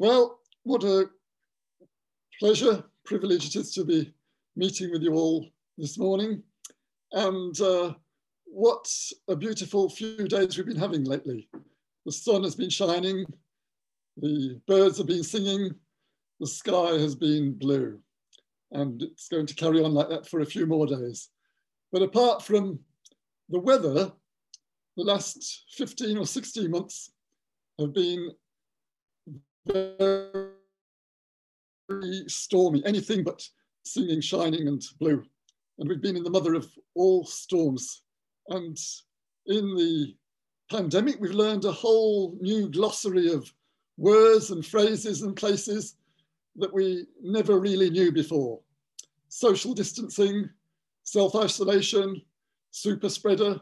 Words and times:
Well, 0.00 0.38
what 0.62 0.84
a 0.84 1.10
pleasure, 2.38 2.84
privilege 3.04 3.48
it 3.48 3.56
is 3.56 3.74
to 3.74 3.84
be 3.84 4.14
meeting 4.54 4.92
with 4.92 5.02
you 5.02 5.12
all 5.14 5.48
this 5.76 5.98
morning. 5.98 6.40
And 7.10 7.60
uh, 7.60 7.94
what 8.44 8.88
a 9.26 9.34
beautiful 9.34 9.90
few 9.90 10.28
days 10.28 10.56
we've 10.56 10.68
been 10.68 10.76
having 10.76 11.02
lately. 11.02 11.48
The 12.06 12.12
sun 12.12 12.44
has 12.44 12.54
been 12.54 12.70
shining, 12.70 13.26
the 14.16 14.60
birds 14.68 14.98
have 14.98 15.08
been 15.08 15.24
singing, 15.24 15.74
the 16.38 16.46
sky 16.46 16.92
has 16.92 17.16
been 17.16 17.58
blue. 17.58 17.98
And 18.70 19.02
it's 19.02 19.26
going 19.26 19.46
to 19.46 19.54
carry 19.56 19.82
on 19.82 19.94
like 19.94 20.10
that 20.10 20.28
for 20.28 20.42
a 20.42 20.46
few 20.46 20.64
more 20.64 20.86
days. 20.86 21.28
But 21.90 22.02
apart 22.02 22.44
from 22.44 22.78
the 23.48 23.58
weather, 23.58 24.12
the 24.96 25.02
last 25.02 25.64
15 25.72 26.18
or 26.18 26.24
16 26.24 26.70
months 26.70 27.10
have 27.80 27.92
been 27.92 28.30
very 29.68 30.50
stormy, 32.26 32.82
anything 32.84 33.24
but 33.24 33.46
singing, 33.84 34.20
shining 34.20 34.68
and 34.68 34.82
blue. 34.98 35.22
And 35.78 35.88
we've 35.88 36.02
been 36.02 36.16
in 36.16 36.24
the 36.24 36.30
mother 36.30 36.54
of 36.54 36.66
all 36.94 37.24
storms. 37.24 38.02
And 38.48 38.76
in 39.46 39.76
the 39.76 40.14
pandemic, 40.70 41.16
we've 41.20 41.30
learned 41.30 41.64
a 41.64 41.72
whole 41.72 42.36
new 42.40 42.68
glossary 42.68 43.32
of 43.32 43.52
words 43.96 44.50
and 44.50 44.64
phrases 44.64 45.22
and 45.22 45.36
places 45.36 45.96
that 46.56 46.72
we 46.72 47.06
never 47.22 47.58
really 47.60 47.90
knew 47.90 48.10
before. 48.12 48.60
Social 49.28 49.74
distancing, 49.74 50.48
self-isolation, 51.04 52.20
super 52.70 53.08
spreader, 53.08 53.60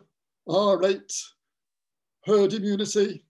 R 0.48 0.78
rate, 0.78 1.12
herd 2.24 2.52
immunity, 2.54 3.24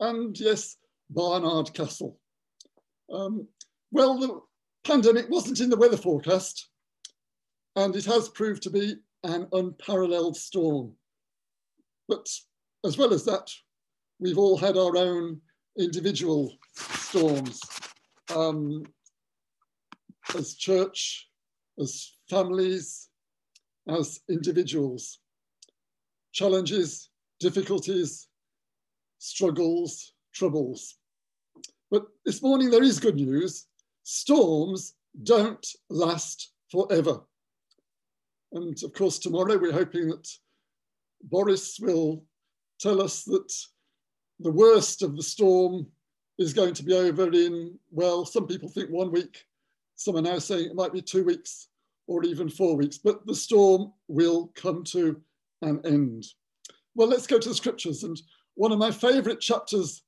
and 0.00 0.38
yes, 0.38 0.76
Barnard 1.10 1.72
Castle. 1.74 2.18
Um, 3.12 3.46
well, 3.90 4.18
the 4.18 4.40
pandemic 4.84 5.28
wasn't 5.30 5.60
in 5.60 5.70
the 5.70 5.76
weather 5.76 5.96
forecast, 5.96 6.68
and 7.76 7.94
it 7.94 8.04
has 8.06 8.28
proved 8.28 8.62
to 8.62 8.70
be 8.70 8.96
an 9.24 9.48
unparalleled 9.52 10.36
storm. 10.36 10.94
But 12.08 12.28
as 12.84 12.96
well 12.96 13.12
as 13.12 13.24
that, 13.24 13.50
we've 14.18 14.38
all 14.38 14.56
had 14.56 14.76
our 14.76 14.96
own 14.96 15.40
individual 15.78 16.56
storms. 16.74 17.60
Um, 18.34 18.84
as 20.34 20.54
church, 20.54 21.28
as 21.78 22.16
families, 22.28 23.08
as 23.88 24.20
individuals. 24.28 25.20
Challenges, 26.32 27.10
difficulties, 27.40 28.28
struggles, 29.18 30.12
troubles. 30.36 30.96
But 31.90 32.06
this 32.24 32.42
morning 32.42 32.70
there 32.70 32.82
is 32.82 33.00
good 33.00 33.16
news. 33.16 33.66
Storms 34.02 34.94
don't 35.22 35.66
last 35.88 36.52
forever. 36.70 37.20
And 38.52 38.76
of 38.84 38.92
course, 38.92 39.18
tomorrow 39.18 39.56
we're 39.56 39.72
hoping 39.72 40.08
that 40.08 40.28
Boris 41.22 41.78
will 41.80 42.24
tell 42.78 43.00
us 43.00 43.24
that 43.24 43.52
the 44.40 44.50
worst 44.50 45.02
of 45.02 45.16
the 45.16 45.22
storm 45.22 45.86
is 46.38 46.52
going 46.52 46.74
to 46.74 46.84
be 46.84 46.92
over 46.92 47.32
in, 47.32 47.78
well, 47.90 48.24
some 48.26 48.46
people 48.46 48.68
think 48.68 48.90
one 48.90 49.10
week, 49.10 49.44
some 49.96 50.16
are 50.16 50.22
now 50.22 50.38
saying 50.38 50.66
it 50.66 50.76
might 50.76 50.92
be 50.92 51.00
two 51.00 51.24
weeks 51.24 51.68
or 52.06 52.22
even 52.24 52.48
four 52.48 52.76
weeks, 52.76 52.98
but 52.98 53.26
the 53.26 53.34
storm 53.34 53.92
will 54.08 54.52
come 54.54 54.84
to 54.84 55.20
an 55.62 55.80
end. 55.84 56.26
Well, 56.94 57.08
let's 57.08 57.26
go 57.26 57.38
to 57.38 57.48
the 57.48 57.54
scriptures. 57.54 58.04
And 58.04 58.20
one 58.54 58.72
of 58.72 58.78
my 58.78 58.90
favorite 58.90 59.40
chapters 59.40 60.02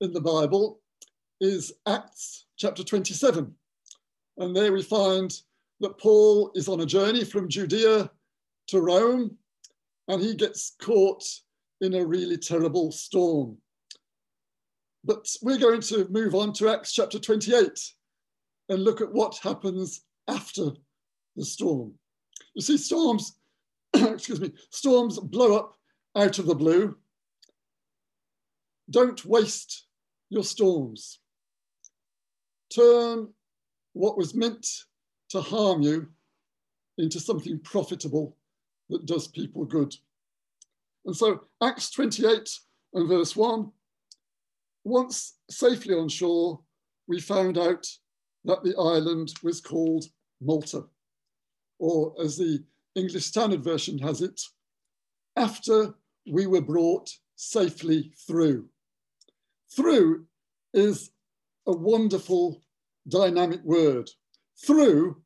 in 0.00 0.12
the 0.12 0.20
Bible 0.20 0.80
is 1.40 1.72
Acts 1.86 2.46
chapter 2.56 2.82
27. 2.82 3.52
And 4.38 4.56
there 4.56 4.72
we 4.72 4.82
find 4.82 5.32
that 5.80 5.98
Paul 5.98 6.50
is 6.54 6.68
on 6.68 6.80
a 6.80 6.86
journey 6.86 7.24
from 7.24 7.48
Judea 7.48 8.10
to 8.68 8.80
Rome 8.80 9.36
and 10.08 10.22
he 10.22 10.34
gets 10.34 10.74
caught 10.80 11.22
in 11.80 11.94
a 11.94 12.04
really 12.04 12.36
terrible 12.36 12.92
storm. 12.92 13.56
But 15.04 15.28
we're 15.42 15.58
going 15.58 15.82
to 15.82 16.08
move 16.10 16.34
on 16.34 16.52
to 16.54 16.70
Acts 16.70 16.92
chapter 16.92 17.18
28 17.18 17.78
and 18.70 18.82
look 18.82 19.00
at 19.00 19.12
what 19.12 19.38
happens 19.42 20.02
after 20.28 20.70
the 21.36 21.44
storm. 21.44 21.92
You 22.54 22.62
see, 22.62 22.78
storms, 22.78 23.38
excuse 23.94 24.40
me, 24.40 24.52
storms 24.70 25.18
blow 25.18 25.56
up 25.56 25.74
out 26.16 26.38
of 26.38 26.46
the 26.46 26.54
blue. 26.54 26.96
Don't 28.90 29.24
waste 29.24 29.84
your 30.30 30.44
storms. 30.44 31.20
Turn 32.74 33.28
what 33.92 34.16
was 34.16 34.34
meant 34.34 34.66
to 35.30 35.40
harm 35.40 35.82
you 35.82 36.08
into 36.98 37.20
something 37.20 37.60
profitable 37.60 38.36
that 38.88 39.06
does 39.06 39.28
people 39.28 39.64
good. 39.64 39.94
And 41.04 41.16
so, 41.16 41.44
Acts 41.62 41.90
28 41.90 42.48
and 42.94 43.08
verse 43.08 43.36
1 43.36 43.70
once 44.84 45.38
safely 45.50 45.94
on 45.94 46.08
shore, 46.08 46.60
we 47.08 47.20
found 47.20 47.58
out 47.58 47.86
that 48.44 48.62
the 48.62 48.76
island 48.78 49.32
was 49.42 49.60
called 49.60 50.04
Malta 50.40 50.84
or 51.78 52.14
as 52.22 52.36
the 52.36 52.62
English 52.94 53.24
Standard 53.24 53.64
Version 53.64 53.98
has 53.98 54.20
it, 54.20 54.40
after 55.36 55.94
we 56.30 56.46
were 56.46 56.60
brought 56.60 57.10
safely 57.34 58.12
through. 58.26 58.68
Through 59.76 60.26
is 60.72 61.10
a 61.66 61.72
wonderful 61.72 62.62
dynamic 63.08 63.62
word. 63.64 64.10
Through 64.64 65.22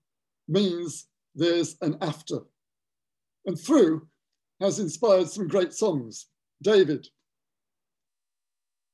means 0.46 1.06
there's 1.34 1.76
an 1.80 1.98
after. 2.00 2.40
And 3.46 3.58
through 3.58 4.08
has 4.60 4.78
inspired 4.78 5.28
some 5.28 5.48
great 5.48 5.72
songs. 5.72 6.26
David, 6.62 7.06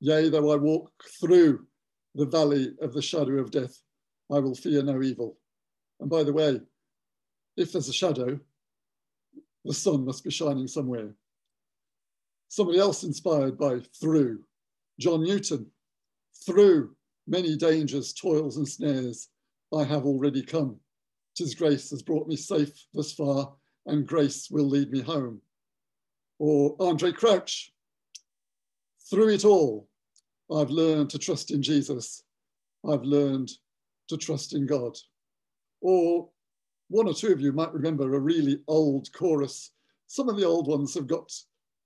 yea, 0.00 0.28
though 0.28 0.52
I 0.52 0.56
walk 0.56 0.92
through 1.20 1.66
the 2.14 2.26
valley 2.26 2.74
of 2.80 2.92
the 2.92 3.02
shadow 3.02 3.38
of 3.38 3.50
death, 3.50 3.80
I 4.30 4.38
will 4.38 4.54
fear 4.54 4.82
no 4.82 5.02
evil. 5.02 5.38
And 6.00 6.10
by 6.10 6.22
the 6.22 6.32
way, 6.32 6.60
if 7.56 7.72
there's 7.72 7.88
a 7.88 7.92
shadow, 7.92 8.38
the 9.64 9.74
sun 9.74 10.04
must 10.04 10.24
be 10.24 10.30
shining 10.30 10.68
somewhere. 10.68 11.14
Somebody 12.48 12.78
else 12.78 13.04
inspired 13.04 13.58
by 13.58 13.80
through, 14.00 14.44
John 14.98 15.22
Newton, 15.22 15.66
through 16.46 16.94
many 17.26 17.56
dangers, 17.56 18.12
toils 18.12 18.56
and 18.56 18.68
snares, 18.68 19.28
I 19.74 19.84
have 19.84 20.04
already 20.04 20.42
come. 20.42 20.78
Tis 21.36 21.54
grace 21.54 21.90
has 21.90 22.02
brought 22.02 22.28
me 22.28 22.36
safe 22.36 22.86
thus 22.92 23.12
far, 23.12 23.52
and 23.86 24.06
grace 24.06 24.50
will 24.50 24.68
lead 24.68 24.90
me 24.90 25.00
home. 25.00 25.40
Or 26.38 26.76
Andraé 26.78 27.14
Crouch, 27.14 27.72
through 29.10 29.30
it 29.30 29.44
all, 29.44 29.88
I've 30.52 30.70
learned 30.70 31.10
to 31.10 31.18
trust 31.18 31.50
in 31.50 31.62
Jesus. 31.62 32.22
I've 32.88 33.02
learned 33.02 33.50
to 34.08 34.16
trust 34.16 34.54
in 34.54 34.66
God. 34.66 34.96
Or 35.80 36.28
one 36.88 37.08
or 37.08 37.14
two 37.14 37.32
of 37.32 37.40
you 37.40 37.52
might 37.52 37.72
remember 37.72 38.14
a 38.14 38.20
really 38.20 38.60
old 38.68 39.08
chorus. 39.12 39.72
Some 40.06 40.28
of 40.28 40.36
the 40.36 40.44
old 40.44 40.68
ones 40.68 40.94
have 40.94 41.06
got 41.06 41.32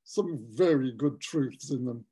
some 0.04 0.44
very 0.50 0.92
good 0.92 1.20
truths 1.20 1.70
in 1.70 1.84
them. 1.84 2.04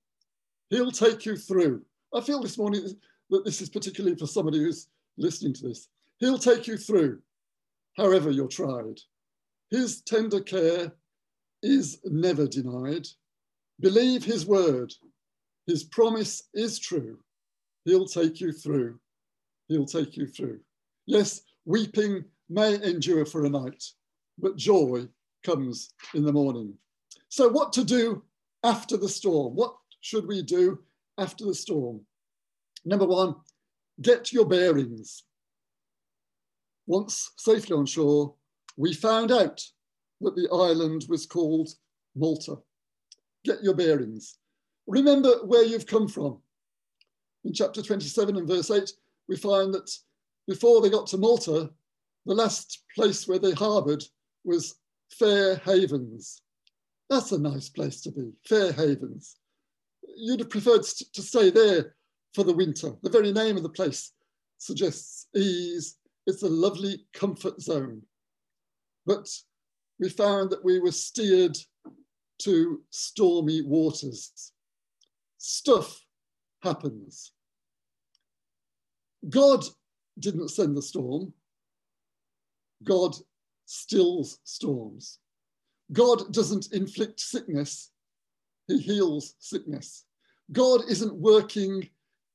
He'll 0.71 0.91
take 0.91 1.25
you 1.25 1.37
through. 1.37 1.83
I 2.15 2.21
feel 2.21 2.41
this 2.41 2.59
morning 2.59 2.83
that 3.31 3.45
this 3.45 3.61
is 3.61 3.69
particularly 3.69 4.17
for 4.17 4.27
somebody 4.27 4.59
who's 4.59 4.89
listening 5.17 5.53
to 5.55 5.69
this. 5.69 5.89
He'll 6.19 6.39
take 6.39 6.67
you 6.67 6.77
through, 6.77 7.21
however 7.97 8.31
you're 8.31 8.49
tried. 8.49 9.01
His 9.71 10.01
tender 10.03 10.41
care 10.41 10.93
is 11.63 12.01
never 12.05 12.47
denied. 12.47 13.07
Believe 13.81 14.25
his 14.25 14.47
word. 14.47 14.93
His 15.67 15.85
promise 15.85 16.45
is 16.55 16.79
true. 16.79 17.19
He'll 17.85 18.07
take 18.07 18.41
you 18.41 18.53
through. 18.53 18.99
He'll 19.69 19.87
take 19.87 20.17
you 20.17 20.27
through. 20.27 20.61
Yes, 21.07 21.43
weeping 21.65 22.25
may 22.49 22.81
endure 22.83 23.27
for 23.27 23.45
a 23.45 23.51
night, 23.51 23.83
but 24.39 24.57
joy 24.57 25.09
comes 25.45 25.91
in 26.15 26.25
the 26.25 26.33
morning. 26.33 26.75
So, 27.29 27.49
what 27.49 27.73
to 27.75 27.85
do 27.85 28.23
after 28.63 28.97
the 28.97 29.09
storm? 29.09 29.55
What 29.55 29.77
should 30.07 30.29
we 30.29 30.41
do 30.41 30.79
after 31.19 31.45
the 31.45 31.55
storm? 31.55 32.01
Number 32.85 33.07
one, 33.07 33.35
get 34.01 34.33
your 34.33 34.47
bearings. 34.47 35.25
Once 36.87 37.33
safely 37.37 37.77
on 37.77 37.87
shore, 37.87 38.33
we 38.77 38.95
found 38.95 39.33
out 39.33 39.61
that 40.21 40.37
the 40.37 40.49
island 40.53 41.07
was 41.09 41.27
called 41.27 41.71
Malta. 42.15 42.55
Get 43.45 43.65
your 43.65 43.75
bearings. 43.75 44.39
Remember 44.87 45.45
where 45.45 45.65
you've 45.65 45.89
come 45.89 46.07
from. 46.07 46.39
In 47.45 47.53
chapter 47.53 47.83
27 47.83 48.37
and 48.37 48.47
verse 48.47 48.71
8, 48.71 48.89
we 49.29 49.37
find 49.37 49.75
that 49.75 49.91
before 50.47 50.81
they 50.81 50.89
got 50.89 51.09
to 51.09 51.19
Malta, 51.19 51.69
the 52.27 52.35
last 52.35 52.85
place 52.95 53.27
where 53.27 53.41
they 53.41 53.53
harboured 53.53 54.05
was 54.45 54.77
Fair 55.11 55.57
Havens. 55.57 56.43
That's 57.11 57.33
a 57.33 57.39
nice 57.39 57.69
place 57.69 58.01
to 58.03 58.13
be, 58.13 58.31
Fair 58.45 58.71
Havens. 58.71 59.37
You'd 60.17 60.41
have 60.41 60.51
preferred 60.51 60.83
to 60.83 61.23
stay 61.23 61.51
there 61.51 61.95
for 62.35 62.45
the 62.45 62.55
winter. 62.55 62.93
The 63.03 63.11
very 63.11 63.33
name 63.33 63.57
of 63.57 63.63
the 63.63 63.69
place 63.69 64.13
suggests 64.59 65.29
ease. 65.35 65.97
It's 66.27 66.43
a 66.43 66.49
lovely 66.49 67.07
comfort 67.13 67.61
zone. 67.61 68.03
But 69.05 69.29
we 70.01 70.09
found 70.09 70.51
that 70.51 70.65
we 70.65 70.81
were 70.81 70.93
steered 70.93 71.57
to 72.43 72.83
stormy 72.91 73.63
waters. 73.63 74.53
Stuff 75.39 76.01
happens. 76.63 77.33
God 79.29 79.65
didn't 80.19 80.49
send 80.49 80.77
the 80.77 80.83
storm. 80.83 81.33
God 82.83 83.15
stills 83.67 84.39
storms. 84.45 85.19
God 85.93 86.33
doesn't 86.33 86.73
inflict 86.73 87.21
sickness, 87.21 87.93
he 88.67 88.79
heals 88.79 89.35
sickness. 89.39 90.05
God 90.53 90.83
isn't 90.89 91.15
working 91.15 91.89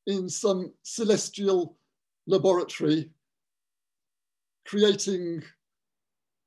in 0.07 0.29
some 0.29 0.73
celestial 0.83 1.77
laboratory 2.27 3.11
creating 4.65 5.43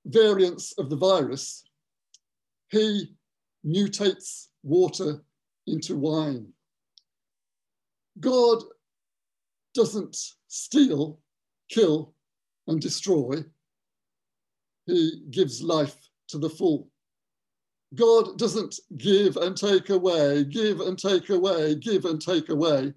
variants 0.06 0.72
of 0.78 0.90
the 0.90 0.96
virus. 0.96 1.64
He 2.70 3.14
mutates 3.66 4.48
water 4.62 5.22
into 5.66 5.96
wine. 5.96 6.48
God 8.20 8.62
doesn't 9.74 10.16
steal, 10.48 11.20
kill, 11.68 12.14
and 12.66 12.80
destroy. 12.80 13.44
He 14.86 15.22
gives 15.30 15.62
life 15.62 15.96
to 16.28 16.38
the 16.38 16.50
full. 16.50 16.88
God 17.94 18.38
doesn't 18.38 18.80
give 18.96 19.36
and 19.36 19.56
take 19.56 19.90
away, 19.90 20.44
give 20.44 20.80
and 20.80 20.98
take 20.98 21.30
away, 21.30 21.74
give 21.74 22.04
and 22.04 22.20
take 22.20 22.48
away. 22.48 22.94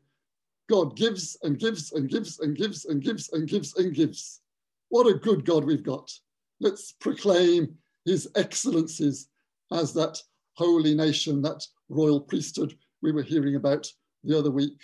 God 0.69 0.95
gives 0.95 1.37
and 1.43 1.59
gives 1.59 1.91
and 1.91 2.09
gives 2.09 2.39
and 2.39 2.55
gives 2.55 2.85
and 2.85 3.01
gives 3.01 3.31
and 3.33 3.47
gives 3.47 3.75
and 3.75 3.93
gives. 3.93 4.41
What 4.89 5.07
a 5.07 5.13
good 5.13 5.45
God 5.45 5.65
we've 5.65 5.83
got. 5.83 6.11
Let's 6.59 6.93
proclaim 6.93 7.77
his 8.05 8.29
excellencies 8.35 9.27
as 9.71 9.93
that 9.93 10.21
holy 10.53 10.95
nation, 10.95 11.41
that 11.41 11.65
royal 11.89 12.21
priesthood 12.21 12.77
we 13.01 13.11
were 13.11 13.23
hearing 13.23 13.55
about 13.55 13.91
the 14.23 14.37
other 14.37 14.51
week. 14.51 14.79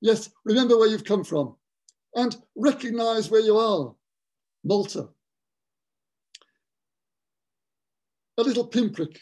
Yes, 0.00 0.30
remember 0.44 0.78
where 0.78 0.88
you've 0.88 1.04
come 1.04 1.24
from 1.24 1.56
and 2.14 2.36
recognize 2.56 3.30
where 3.30 3.40
you 3.40 3.56
are. 3.56 3.94
Malta. 4.64 5.08
A 8.38 8.42
little 8.42 8.66
pinprick 8.66 9.18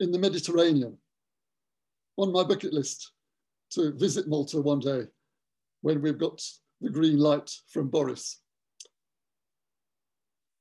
in 0.00 0.10
the 0.10 0.18
Mediterranean 0.18 0.98
on 2.16 2.32
my 2.32 2.44
bucket 2.44 2.72
list 2.72 3.12
to 3.70 3.92
visit 3.92 4.28
Malta 4.28 4.60
one 4.60 4.80
day 4.80 5.04
when 5.80 6.02
we've 6.02 6.18
got 6.18 6.42
the 6.80 6.90
green 6.90 7.18
light 7.18 7.50
from 7.68 7.88
Boris. 7.88 8.40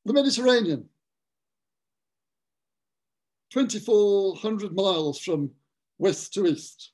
The 0.05 0.13
Mediterranean, 0.13 0.89
2,400 3.51 4.73
miles 4.73 5.19
from 5.19 5.51
west 5.97 6.33
to 6.33 6.47
east, 6.47 6.93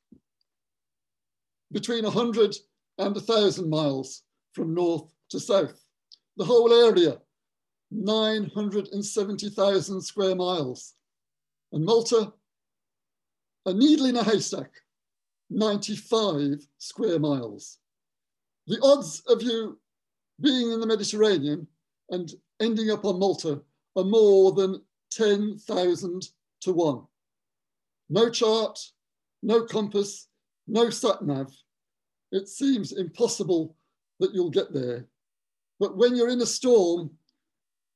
between 1.72 2.04
100 2.04 2.56
and 2.98 3.16
1,000 3.16 3.70
miles 3.70 4.24
from 4.54 4.74
north 4.74 5.14
to 5.30 5.40
south. 5.40 5.80
The 6.38 6.46
whole 6.46 6.74
area, 6.74 7.20
970,000 7.92 10.02
square 10.02 10.36
miles. 10.36 10.96
And 11.72 11.84
Malta, 11.84 12.34
a 13.66 13.74
needle 13.74 14.06
in 14.06 14.18
a 14.18 14.24
haystack, 14.24 14.72
95 15.50 16.66
square 16.78 17.20
miles. 17.20 17.80
The 18.68 18.80
odds 18.82 19.22
of 19.28 19.42
you 19.42 19.80
being 20.42 20.72
in 20.72 20.80
the 20.80 20.88
Mediterranean 20.88 21.68
and 22.10 22.32
ending 22.62 22.92
up 22.92 23.06
on 23.06 23.20
Malta 23.20 23.62
are 23.96 24.04
more 24.04 24.52
than 24.52 24.82
10,000 25.12 26.22
to 26.62 26.74
one. 26.74 27.04
No 28.10 28.30
chart, 28.30 28.80
no 29.44 29.66
compass, 29.66 30.28
no 30.68 30.90
sat 30.90 31.24
nav. 31.24 31.52
It 32.32 32.48
seems 32.48 32.92
impossible 32.94 33.76
that 34.20 34.34
you'll 34.34 34.50
get 34.50 34.74
there. 34.74 35.06
But 35.80 35.98
when 35.98 36.16
you're 36.16 36.30
in 36.30 36.42
a 36.42 36.46
storm 36.46 37.12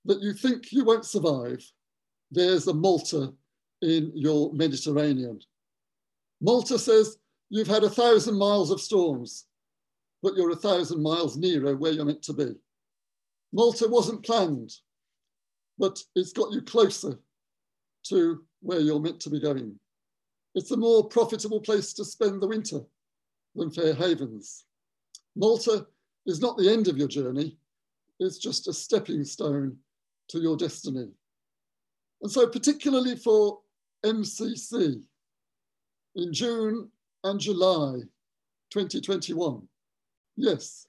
that 0.06 0.22
you 0.22 0.34
think 0.34 0.72
you 0.72 0.84
won't 0.84 1.06
survive, 1.06 1.66
there's 2.32 2.68
a 2.68 2.74
Malta 2.74 3.34
in 3.82 4.12
your 4.16 4.54
Mediterranean. 4.54 5.40
Malta 6.40 6.78
says 6.78 7.18
you've 7.50 7.68
had 7.68 7.84
a 7.84 7.90
thousand 7.90 8.38
miles 8.38 8.72
of 8.72 8.82
storms, 8.82 9.46
but 10.24 10.36
you're 10.36 10.52
a 10.52 10.56
thousand 10.56 11.02
miles 11.02 11.38
nearer 11.38 11.76
where 11.76 11.92
you're 11.92 12.06
meant 12.06 12.24
to 12.24 12.34
be. 12.34 12.54
Malta 13.54 13.88
wasn't 13.88 14.26
planned, 14.26 14.72
but 15.78 16.02
it's 16.16 16.34
got 16.34 16.52
you 16.52 16.62
closer 16.62 17.20
to 18.04 18.44
where 18.62 18.80
you're 18.80 19.00
meant 19.00 19.20
to 19.20 19.30
be 19.30 19.40
going. 19.40 19.76
It's 20.56 20.72
a 20.72 20.78
more 20.78 21.08
profitable 21.08 21.62
place 21.62 21.94
to 21.94 22.06
spend 22.06 22.42
the 22.42 22.48
winter 22.48 22.82
than 23.56 23.72
Fair 23.72 23.94
Havens. 23.94 24.66
Malta 25.36 25.88
is 26.26 26.42
not 26.42 26.58
the 26.58 26.72
end 26.72 26.88
of 26.88 26.98
your 26.98 27.08
journey, 27.08 27.58
it's 28.20 28.38
just 28.38 28.68
a 28.68 28.74
stepping 28.74 29.24
stone 29.24 29.78
to 30.30 30.40
your 30.40 30.56
destiny. 30.56 31.08
And 32.22 32.32
so, 32.32 32.48
particularly 32.48 33.16
for 33.16 33.60
MCC, 34.06 35.02
in 36.16 36.34
June 36.34 36.90
and 37.24 37.40
July 37.40 38.00
2021, 38.72 39.62
yes, 40.36 40.88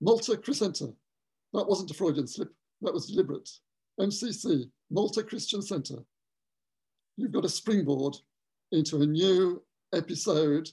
Malta 0.00 0.36
Christian 0.36 0.74
Centre, 0.74 0.92
that 1.52 1.68
wasn't 1.68 1.90
a 1.90 1.94
Freudian 1.94 2.26
slip, 2.26 2.52
that 2.82 2.92
was 2.92 3.06
deliberate. 3.06 3.48
MCC, 4.00 4.70
Malta 4.90 5.22
Christian 5.22 5.62
Centre, 5.62 6.02
you've 7.16 7.32
got 7.32 7.44
a 7.44 7.48
springboard 7.48 8.16
into 8.72 9.02
a 9.02 9.06
new 9.06 9.62
episode 9.94 10.68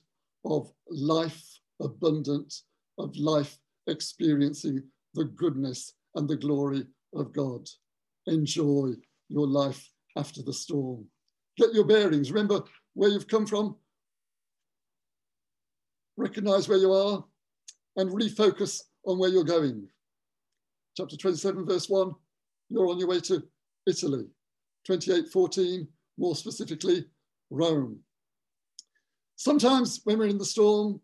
of 0.46 0.72
life 0.90 1.60
abundant, 1.82 2.62
of 2.98 3.16
life 3.18 3.58
experiencing 3.88 4.82
the 5.14 5.26
goodness 5.26 5.94
and 6.16 6.28
the 6.28 6.36
glory 6.36 6.86
of 7.14 7.34
God. 7.34 7.68
Enjoy 8.26 8.94
your 9.30 9.48
life 9.48 9.90
after 10.16 10.42
the 10.42 10.54
storm. 10.54 11.06
Get 11.58 11.74
your 11.74 11.86
bearings. 11.86 12.32
Remember 12.32 12.64
where 12.94 13.10
you've 13.10 13.28
come 13.28 13.46
from. 13.46 13.76
Recognize 16.16 16.68
where 16.68 16.78
you 16.78 16.92
are 16.92 17.24
and 17.96 18.12
refocus 18.12 18.82
on 19.06 19.18
where 19.18 19.30
you're 19.30 19.44
going. 19.44 19.88
Chapter 20.96 21.16
27, 21.16 21.66
verse 21.66 21.90
1, 21.90 22.14
you're 22.70 22.90
on 22.90 23.00
your 23.00 23.08
way 23.08 23.20
to 23.22 23.44
Italy. 23.88 24.26
28, 24.86 25.28
14, 25.30 25.88
more 26.18 26.36
specifically, 26.36 27.06
Rome. 27.50 28.00
Sometimes 29.36 30.02
when 30.04 30.18
we're 30.18 30.28
in 30.28 30.38
the 30.38 30.46
storm, 30.46 31.00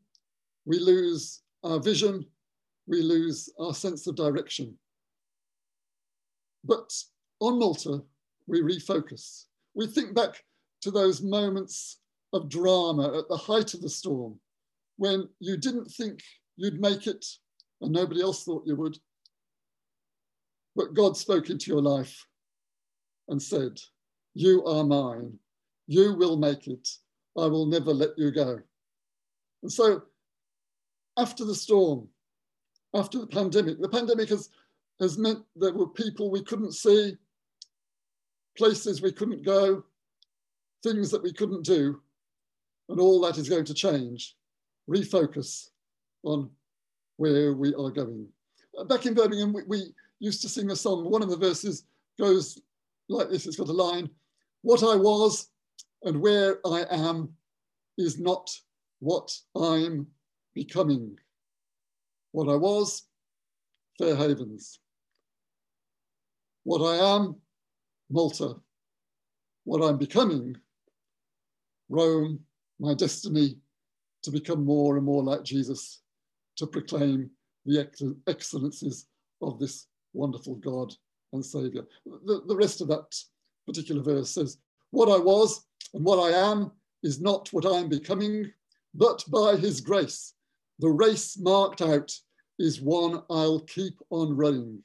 we 0.65 0.79
lose 0.79 1.41
our 1.63 1.79
vision, 1.79 2.25
we 2.88 3.01
lose 3.01 3.50
our 3.60 3.74
sense 3.74 4.07
of 4.07 4.15
direction. 4.15 4.77
But 6.63 6.91
on 7.39 7.60
Malta, 7.60 8.01
we 8.48 8.62
refocus. 8.62 9.45
We 9.75 9.88
think 9.88 10.13
back 10.13 10.44
to 10.82 10.92
those 10.92 11.22
moments 11.22 12.00
of 12.34 12.50
drama 12.50 13.18
at 13.18 13.27
the 13.30 13.38
height 13.38 13.74
of 13.74 13.82
the 13.82 13.89
storm 13.89 14.39
when 14.98 15.27
you 15.39 15.58
didn't 15.58 15.86
think 15.86 16.22
you'd 16.56 16.80
make 16.80 17.08
it 17.08 17.25
and 17.82 17.92
nobody 17.92 18.22
else 18.22 18.44
thought 18.44 18.65
you 18.65 18.75
would. 18.75 18.98
But 20.75 20.94
God 20.94 21.15
spoke 21.18 21.50
into 21.50 21.72
your 21.72 21.82
life 21.82 22.25
and 23.27 23.42
said, 23.42 23.80
You 24.34 24.65
are 24.65 24.84
mine. 24.84 25.38
You 25.88 26.15
will 26.15 26.38
make 26.38 26.68
it. 26.68 26.88
I 27.38 27.46
will 27.46 27.65
never 27.65 27.94
let 27.94 28.18
you 28.18 28.32
go. 28.32 28.60
And 29.62 29.72
so, 29.72 30.03
after 31.18 31.46
the 31.46 31.56
storm, 31.56 32.08
after 32.94 33.20
the 33.20 33.27
pandemic, 33.27 33.80
the 33.82 33.89
pandemic 33.89 34.30
has, 34.30 34.50
has 35.00 35.18
meant 35.18 35.39
there 35.56 35.74
were 35.74 35.88
people 35.88 36.30
we 36.30 36.44
couldn't 36.44 36.74
see, 36.74 37.18
places 38.57 39.01
we 39.01 39.12
couldn't 39.12 39.43
go, 39.43 39.83
things 40.83 41.10
that 41.12 41.24
we 41.24 41.33
couldn't 41.33 41.65
do, 41.65 42.01
and 42.89 43.00
all 43.00 43.22
that 43.22 43.38
is 43.38 43.50
going 43.50 43.65
to 43.65 43.74
change. 43.74 44.36
Refocus 44.89 45.69
on 46.24 46.50
where 47.17 47.53
we 47.53 47.74
are 47.74 47.89
going. 47.89 48.27
Uh, 48.77 48.83
back 48.83 49.05
in 49.05 49.13
Birmingham, 49.13 49.53
we, 49.53 49.62
we 49.67 49.93
used 50.19 50.41
to 50.41 50.50
sing 50.50 50.72
a 50.72 50.75
song. 50.75 51.10
One 51.10 51.22
of 51.22 51.29
the 51.29 51.38
verses 51.38 51.86
goes 52.19 52.60
like 53.10 53.29
this 53.29 53.45
it's 53.45 53.57
got 53.57 53.69
a 53.69 53.74
line 53.74 54.10
What 54.62 54.83
I 54.83 54.95
was 54.95 55.50
and 56.03 56.22
where 56.22 56.60
I 56.65 56.86
am 56.89 57.29
is 57.98 58.19
not 58.19 58.50
what 59.00 59.36
I'm 59.55 60.07
becoming. 60.53 61.17
What 62.31 62.50
I 62.50 62.55
was, 62.55 63.03
Fair 64.00 64.15
Havens. 64.15 64.79
What 66.63 66.79
I 66.79 67.15
am, 67.15 67.36
Malta. 68.13 68.53
What 69.63 69.82
I'm 69.82 69.98
becoming, 69.98 70.55
Rome, 71.89 72.39
my 72.79 72.93
destiny 72.93 73.58
to 74.22 74.29
become 74.29 74.63
more 74.63 74.98
and 74.98 75.05
more 75.05 75.24
like 75.24 75.43
Jesus 75.43 76.01
to 76.58 76.67
proclaim 76.67 77.32
the 77.65 77.79
ex 77.79 78.03
excellencies 78.27 79.08
of 79.41 79.58
this 79.60 79.88
wonderful 80.13 80.55
God 80.55 80.93
and 81.34 81.43
Saviour. 81.43 81.86
The, 82.05 82.43
the 82.48 82.55
rest 82.55 82.82
of 82.82 82.88
that 82.89 83.15
particular 83.65 84.03
verse 84.03 84.29
says, 84.29 84.60
What 84.91 85.10
I 85.10 85.17
was 85.17 85.65
and 85.96 86.05
what 86.05 86.20
I 86.20 86.38
am 86.51 86.72
is 87.01 87.20
not 87.20 87.51
what 87.51 87.65
I 87.65 87.77
am 87.79 87.89
becoming, 87.89 88.51
but 88.93 89.24
by 89.29 89.55
his 89.55 89.82
grace, 89.82 90.36
the 90.77 90.89
race 90.89 91.36
marked 91.39 91.82
out 91.82 92.12
is 92.60 92.79
one 92.79 93.24
I'll 93.32 93.62
keep 93.62 93.98
on 94.12 94.38
running. 94.38 94.84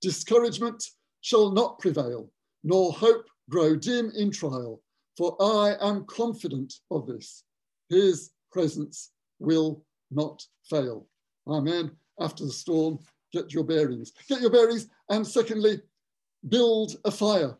Discouragement 0.00 0.84
shall 1.22 1.50
not 1.50 1.80
prevail, 1.80 2.30
nor 2.68 2.92
hope 2.92 3.24
grow 3.48 3.74
dim 3.74 4.12
in 4.14 4.30
trial, 4.30 4.82
for 5.16 5.34
I 5.40 5.74
am 5.80 6.04
confident 6.04 6.74
of 6.90 7.06
this. 7.06 7.44
His 7.88 8.32
presence 8.52 9.10
will 9.38 9.82
not 10.10 10.44
fail. 10.68 11.06
Amen. 11.46 11.90
After 12.20 12.44
the 12.44 12.52
storm, 12.52 12.98
get 13.32 13.54
your 13.54 13.64
bearings. 13.64 14.12
Get 14.28 14.42
your 14.42 14.50
bearings. 14.50 14.86
And 15.08 15.26
secondly, 15.26 15.80
build 16.50 16.96
a 17.06 17.10
fire. 17.10 17.56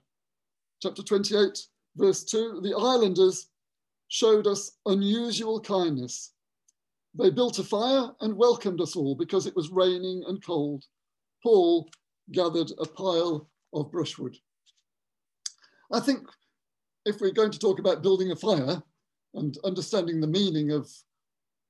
Chapter 0.83 1.03
28, 1.03 1.59
verse 1.97 2.23
2 2.25 2.61
the 2.63 2.77
islanders 2.77 3.47
showed 4.09 4.47
us 4.47 4.73
unusual 4.85 5.59
kindness. 5.59 6.35
They 7.15 7.31
built 7.31 7.59
a 7.59 7.65
fire 7.65 8.11
and 8.21 8.37
welcomed 8.37 8.83
us 8.83 8.95
all 8.95 9.15
because 9.15 9.47
it 9.47 9.57
was 9.57 9.71
raining 9.71 10.23
and 10.27 10.45
cold. 10.45 10.85
Paul 11.43 11.89
gathered 12.31 12.73
a 12.79 12.87
pile 12.87 13.49
of 13.73 13.91
brushwood. 13.91 14.37
I 15.93 16.01
think 16.01 16.27
if 17.05 17.21
we're 17.21 17.33
going 17.33 17.51
to 17.51 17.59
talk 17.59 17.79
about 17.79 18.03
building 18.03 18.31
a 18.31 18.37
fire 18.37 18.83
and 19.35 19.57
understanding 19.65 20.21
the 20.21 20.27
meaning 20.27 20.73
of 20.73 20.91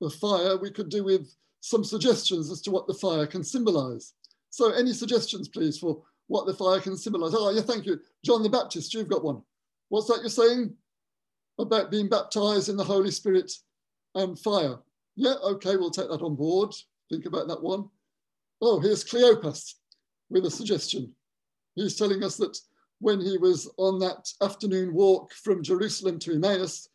the 0.01 0.11
fire, 0.11 0.57
we 0.57 0.71
could 0.71 0.89
do 0.89 1.05
with 1.05 1.35
some 1.61 1.85
suggestions 1.85 2.51
as 2.51 2.61
to 2.63 2.71
what 2.71 2.87
the 2.87 2.95
fire 2.95 3.27
can 3.27 3.45
symbolize. 3.45 4.15
So 4.51 4.73
any 4.73 4.93
suggestions, 4.93 5.49
please, 5.49 5.79
for 5.79 6.03
what 6.29 6.47
the 6.47 6.55
fire 6.55 6.81
can 6.81 6.97
symbolize? 6.97 7.35
Oh, 7.35 7.51
yeah, 7.51 7.63
thank 7.63 7.87
you. 7.87 8.01
John 8.25 8.43
the 8.43 8.49
Baptist, 8.49 8.95
you've 8.95 9.09
got 9.09 9.25
one. 9.25 9.43
What's 9.89 10.09
that 10.09 10.21
you're 10.21 10.31
saying? 10.31 10.75
About 11.59 11.91
being 11.91 12.09
baptized 12.09 12.69
in 12.69 12.77
the 12.77 12.85
Holy 12.85 13.11
Spirit 13.11 13.53
and 14.15 14.39
fire. 14.39 14.77
Yeah, 15.17 15.35
okay, 15.43 15.77
we'll 15.77 15.91
take 15.91 16.09
that 16.09 16.23
on 16.23 16.37
board. 16.37 16.75
Think 17.11 17.27
about 17.27 17.49
that 17.49 17.63
one. 17.63 17.89
Oh, 18.61 18.81
here's 18.81 19.05
Cleopas 19.05 19.75
with 20.31 20.45
a 20.47 20.51
suggestion. 20.51 21.13
He's 21.75 21.97
telling 21.97 22.23
us 22.23 22.37
that 22.37 22.59
when 23.01 23.21
he 23.21 23.39
was 23.39 23.71
on 23.77 23.99
that 24.01 24.33
afternoon 24.43 24.93
walk 24.93 25.33
from 25.33 25.63
Jerusalem 25.63 26.19
to 26.21 26.35
Emmaus, 26.35 26.89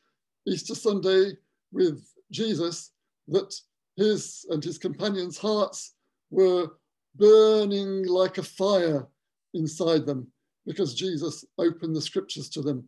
Easter 0.48 0.76
Sunday 0.76 1.38
with 1.72 2.06
Jesus, 2.32 2.92
that 3.28 3.56
his 3.96 4.46
and 4.50 4.64
his 4.64 4.78
companions' 4.78 5.38
hearts 5.38 5.94
were 6.30 6.68
burning 7.16 8.06
like 8.08 8.38
a 8.38 8.44
fire 8.44 9.08
inside 9.54 10.06
them 10.06 10.28
because 10.66 10.96
Jesus 10.96 11.46
opened 11.58 11.96
the 11.96 12.02
scriptures 12.02 12.50
to 12.50 12.62
them 12.62 12.84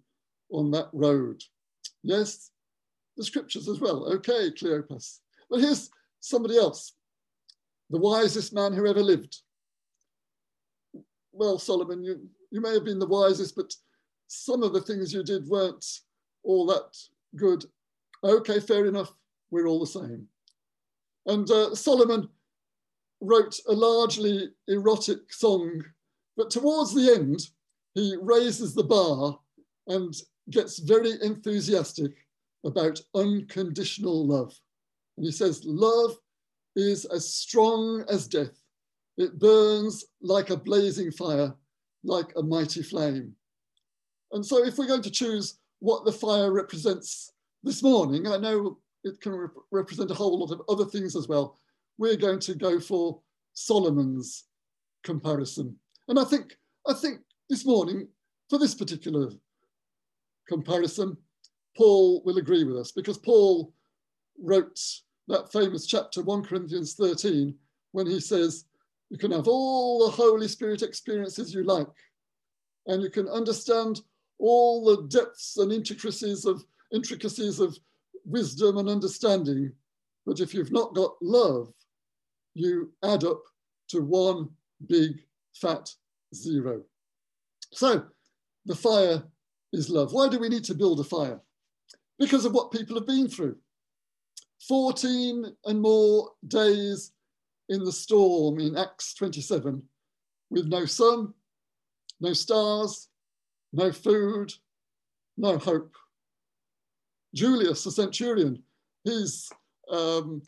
on 0.52 0.72
that 0.72 0.90
road. 0.94 1.42
Yes, 2.04 2.52
the 3.18 3.24
scriptures 3.24 3.70
as 3.70 3.80
well. 3.80 4.06
Okay, 4.14 4.52
Cleopas. 4.52 5.20
But 5.50 5.62
here's 5.62 5.90
somebody 6.20 6.58
else, 6.58 6.94
the 7.90 8.00
wisest 8.00 8.54
man 8.54 8.74
who 8.74 8.88
ever 8.88 9.02
lived. 9.02 9.38
Well, 11.32 11.60
Solomon, 11.60 12.04
you, 12.04 12.30
you 12.52 12.62
may 12.62 12.74
have 12.74 12.86
been 12.86 13.00
the 13.00 13.08
wisest, 13.08 13.56
but 13.56 13.74
some 14.28 14.64
of 14.64 14.74
the 14.74 14.82
things 14.82 15.14
you 15.14 15.24
did 15.24 15.48
weren't 15.48 15.86
all 16.44 16.66
that 16.68 16.98
good. 17.36 17.66
Okay, 18.24 18.60
fair 18.60 18.86
enough. 18.86 19.14
We're 19.52 19.68
all 19.68 19.80
the 19.80 19.88
same. 19.88 20.28
And 21.26 21.50
uh, 21.50 21.76
Solomon 21.76 22.30
wrote 23.22 23.60
a 23.68 23.74
largely 23.74 24.50
erotic 24.68 25.32
song, 25.32 25.84
but 26.38 26.50
towards 26.50 26.94
the 26.94 27.14
end, 27.14 27.50
he 27.94 28.16
raises 28.22 28.74
the 28.74 28.84
bar 28.84 29.40
and 29.88 30.14
gets 30.52 30.80
very 30.80 31.14
enthusiastic 31.22 32.12
about 32.66 33.02
unconditional 33.16 34.28
love. 34.28 34.54
And 35.18 35.26
he 35.26 35.32
says, 35.32 35.64
Love 35.66 36.18
is 36.76 37.06
as 37.06 37.34
strong 37.34 38.04
as 38.10 38.28
death. 38.28 38.60
It 39.18 39.40
burns 39.40 40.04
like 40.22 40.50
a 40.50 40.58
blazing 40.58 41.12
fire, 41.12 41.54
like 42.06 42.32
a 42.36 42.44
mighty 42.44 42.84
flame. 42.84 43.34
And 44.32 44.46
so, 44.46 44.66
if 44.66 44.78
we're 44.78 44.88
going 44.88 45.02
to 45.02 45.12
choose 45.12 45.60
what 45.80 46.06
the 46.06 46.12
fire 46.12 46.52
represents 46.52 47.34
this 47.64 47.84
morning, 47.84 48.28
I 48.28 48.38
know 48.38 48.78
it 49.04 49.20
can 49.22 49.34
rep 49.34 49.52
represent 49.72 50.12
a 50.12 50.16
whole 50.16 50.40
lot 50.40 50.52
of 50.52 50.62
other 50.70 50.86
things 50.86 51.16
as 51.16 51.28
well. 51.28 51.60
We're 51.98 52.18
going 52.18 52.40
to 52.40 52.56
go 52.56 52.80
for 52.80 53.20
Solomon's 53.54 54.46
comparison. 55.04 55.76
And 56.08 56.20
I 56.20 56.24
think, 56.26 56.58
I 56.88 56.94
think 56.94 57.20
this 57.50 57.66
morning, 57.66 58.08
for 58.50 58.60
this 58.60 58.76
particular 58.76 59.32
comparison, 60.48 61.18
Paul 61.78 62.22
will 62.26 62.38
agree 62.38 62.64
with 62.64 62.78
us 62.78 62.92
because 62.92 63.18
Paul 63.18 63.74
wrote 64.42 64.80
that 65.28 65.52
famous 65.52 65.86
chapter 65.86 66.22
1 66.22 66.44
Corinthians 66.44 66.94
13 66.94 67.56
when 67.92 68.08
he 68.08 68.20
says, 68.20 68.66
you 69.10 69.18
can 69.18 69.32
have 69.32 69.48
all 69.48 70.06
the 70.06 70.12
Holy 70.12 70.48
Spirit 70.48 70.82
experiences 70.82 71.54
you 71.54 71.64
like, 71.64 71.88
and 72.88 73.02
you 73.02 73.10
can 73.10 73.28
understand 73.28 74.02
all 74.40 74.84
the 74.84 75.08
depths 75.08 75.58
and 75.58 75.72
intricacies 75.72 76.46
of 76.46 76.64
intricacies 76.94 77.60
of 77.60 77.78
wisdom 78.26 78.78
and 78.78 78.90
understanding. 78.90 79.72
But 80.26 80.40
if 80.40 80.54
you've 80.54 80.72
not 80.72 80.96
got 80.96 81.16
love, 81.22 81.72
you 82.54 82.92
add 83.04 83.24
up 83.24 83.42
to 83.90 84.02
one 84.02 84.50
big 84.88 85.20
fat 85.54 85.90
zero. 86.34 86.82
So 87.74 88.06
the 88.66 88.76
fire 88.76 89.24
is 89.74 89.90
love. 89.90 90.14
Why 90.14 90.28
do 90.30 90.40
we 90.40 90.50
need 90.50 90.64
to 90.66 90.74
build 90.74 91.00
a 91.00 91.04
fire? 91.04 91.40
Because 92.18 92.46
of 92.46 92.54
what 92.54 92.72
people 92.72 92.96
have 92.96 93.08
been 93.08 93.28
through. 93.28 93.58
14 94.68 95.46
and 95.66 95.82
more 95.82 96.32
days 96.48 97.12
in 97.70 97.84
the 97.84 97.92
storm 97.92 98.60
in 98.60 98.78
Acts 98.78 99.14
27 99.16 99.82
with 100.50 100.68
no 100.68 100.86
sun, 100.86 101.34
no 102.20 102.34
stars, 102.34 103.10
no 103.74 103.92
food, 103.92 104.54
no 105.38 105.58
hope. 105.58 105.94
Julius, 107.34 107.84
the 107.84 107.92
centurion, 107.92 108.62
he's 109.04 109.50
um, 109.92 110.42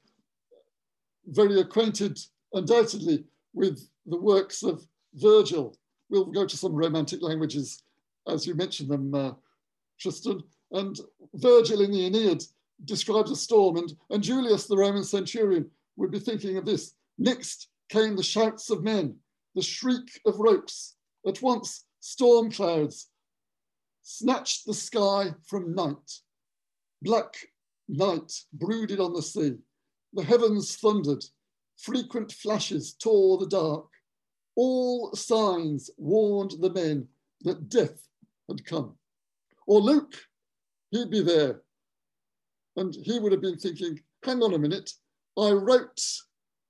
very 1.26 1.60
acquainted, 1.60 2.18
undoubtedly, 2.54 3.26
with 3.54 3.90
the 4.06 4.18
works 4.18 4.64
of 4.64 4.88
Virgil. 5.16 5.76
We'll 6.10 6.26
go 6.26 6.46
to 6.46 6.58
some 6.58 6.74
romantic 6.74 7.22
languages 7.22 7.84
as 8.28 8.46
you 8.46 8.54
mentioned 8.54 8.90
them, 8.90 9.14
uh, 9.14 9.32
Tristan. 10.00 10.44
And 10.72 11.00
Virgil 11.36 11.82
in 11.82 11.92
the 11.92 12.06
Aeneid 12.06 12.44
describes 12.86 13.32
a 13.32 13.36
storm, 13.36 13.78
and, 13.78 13.94
and 14.10 14.24
Julius, 14.24 14.68
the 14.68 14.78
Roman 14.78 15.04
centurion, 15.04 15.70
would 15.96 16.12
be 16.12 16.20
thinking 16.20 16.58
of 16.58 16.66
this. 16.66 16.94
Next 17.18 17.70
came 17.90 18.16
the 18.16 18.24
shouts 18.24 18.70
of 18.70 18.84
men, 18.84 19.18
the 19.56 19.62
shriek 19.62 20.22
of 20.26 20.40
ropes. 20.40 20.96
At 21.26 21.42
once, 21.42 21.86
storm 22.00 22.52
clouds 22.52 23.10
snatched 24.04 24.66
the 24.66 24.74
sky 24.74 25.34
from 25.46 25.74
night. 25.74 26.20
Black 27.02 27.36
night 27.88 28.32
brooded 28.54 29.00
on 29.00 29.14
the 29.14 29.22
sea. 29.22 29.56
The 30.14 30.24
heavens 30.24 30.76
thundered. 30.78 31.24
Frequent 31.78 32.32
flashes 32.32 32.94
tore 32.94 33.38
the 33.38 33.48
dark. 33.48 33.88
All 34.56 35.14
signs 35.14 35.90
warned 35.98 36.56
the 36.60 36.72
men 36.72 37.08
that 37.42 37.70
death 37.70 38.08
had 38.48 38.66
come. 38.66 38.96
Or 39.68 39.80
Luke, 39.80 40.16
he'd 40.92 41.12
be 41.12 41.22
there. 41.22 41.62
And 42.76 42.96
he 42.96 43.20
would 43.20 43.32
have 43.32 43.42
been 43.42 43.58
thinking, 43.58 44.00
hang 44.24 44.42
on 44.42 44.54
a 44.54 44.60
minute, 44.60 44.94
I 45.38 45.52
wrote 45.52 46.02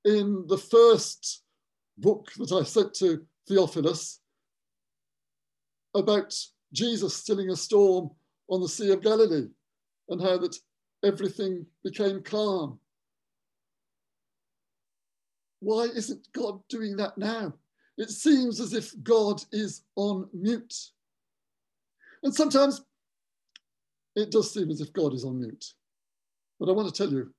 in 0.06 0.46
the 0.48 0.58
first 0.58 1.44
book 1.98 2.32
that 2.38 2.52
I 2.52 2.64
sent 2.64 2.94
to 2.96 3.26
Theophilus 3.48 4.20
about 5.96 6.36
Jesus 6.74 7.16
stilling 7.16 7.50
a 7.50 7.56
storm 7.56 8.12
on 8.50 8.62
the 8.62 8.70
Sea 8.70 8.92
of 8.92 9.02
Galilee 9.02 9.48
and 10.10 10.22
how 10.22 10.38
that 10.38 10.56
everything 11.04 11.66
became 11.84 12.22
calm. 12.22 12.80
Why 15.60 15.84
isn't 15.86 16.28
God 16.34 16.62
doing 16.70 16.98
that 16.98 17.18
now? 17.18 17.54
It 17.98 18.12
seems 18.12 18.60
as 18.60 18.74
if 18.74 18.94
God 19.04 19.42
is 19.52 19.82
on 19.96 20.30
mute. 20.34 20.76
And 22.24 22.34
sometimes 22.34 22.82
it 24.16 24.32
does 24.32 24.54
seem 24.54 24.70
as 24.70 24.82
if 24.82 24.94
God 24.94 25.14
is 25.14 25.26
on 25.26 25.40
mute. 25.40 25.74
But 26.60 26.70
I 26.70 26.74
want 26.74 26.94
to 26.94 26.94
tell 26.94 27.12
you, 27.12 27.34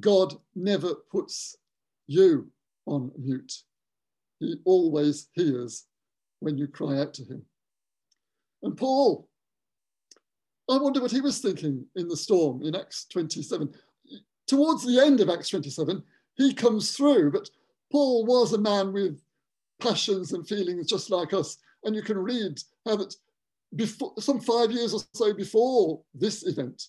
God 0.00 0.34
never 0.54 0.94
puts 1.10 1.56
you 2.06 2.50
on 2.86 3.12
mute. 3.18 3.52
He 4.40 4.56
always 4.64 5.28
hears 5.32 5.86
when 6.40 6.58
you 6.58 6.66
cry 6.66 6.98
out 6.98 7.14
to 7.14 7.24
him. 7.24 7.42
And 8.62 8.76
Paul, 8.76 9.28
I 10.70 10.78
wonder 10.78 11.00
what 11.00 11.10
he 11.10 11.20
was 11.20 11.38
thinking 11.38 11.86
in 11.96 12.08
the 12.08 12.16
storm 12.16 12.62
in 12.62 12.74
Acts 12.74 13.06
27. 13.10 13.72
Towards 14.46 14.84
the 14.84 15.00
end 15.00 15.20
of 15.20 15.30
Acts 15.30 15.50
27, 15.50 16.02
he 16.36 16.52
comes 16.52 16.96
through. 16.96 17.32
But 17.32 17.48
Paul 17.92 18.26
was 18.26 18.52
a 18.52 18.58
man 18.58 18.92
with 18.92 19.20
passions 19.80 20.32
and 20.32 20.46
feelings 20.46 20.86
just 20.86 21.10
like 21.10 21.32
us. 21.32 21.58
And 21.84 21.94
you 21.94 22.02
can 22.02 22.18
read 22.18 22.58
how 22.86 22.96
that 22.96 23.14
before 23.76 24.14
some 24.18 24.40
five 24.40 24.70
years 24.70 24.94
or 24.94 25.00
so 25.12 25.34
before 25.34 26.00
this 26.14 26.46
event, 26.46 26.88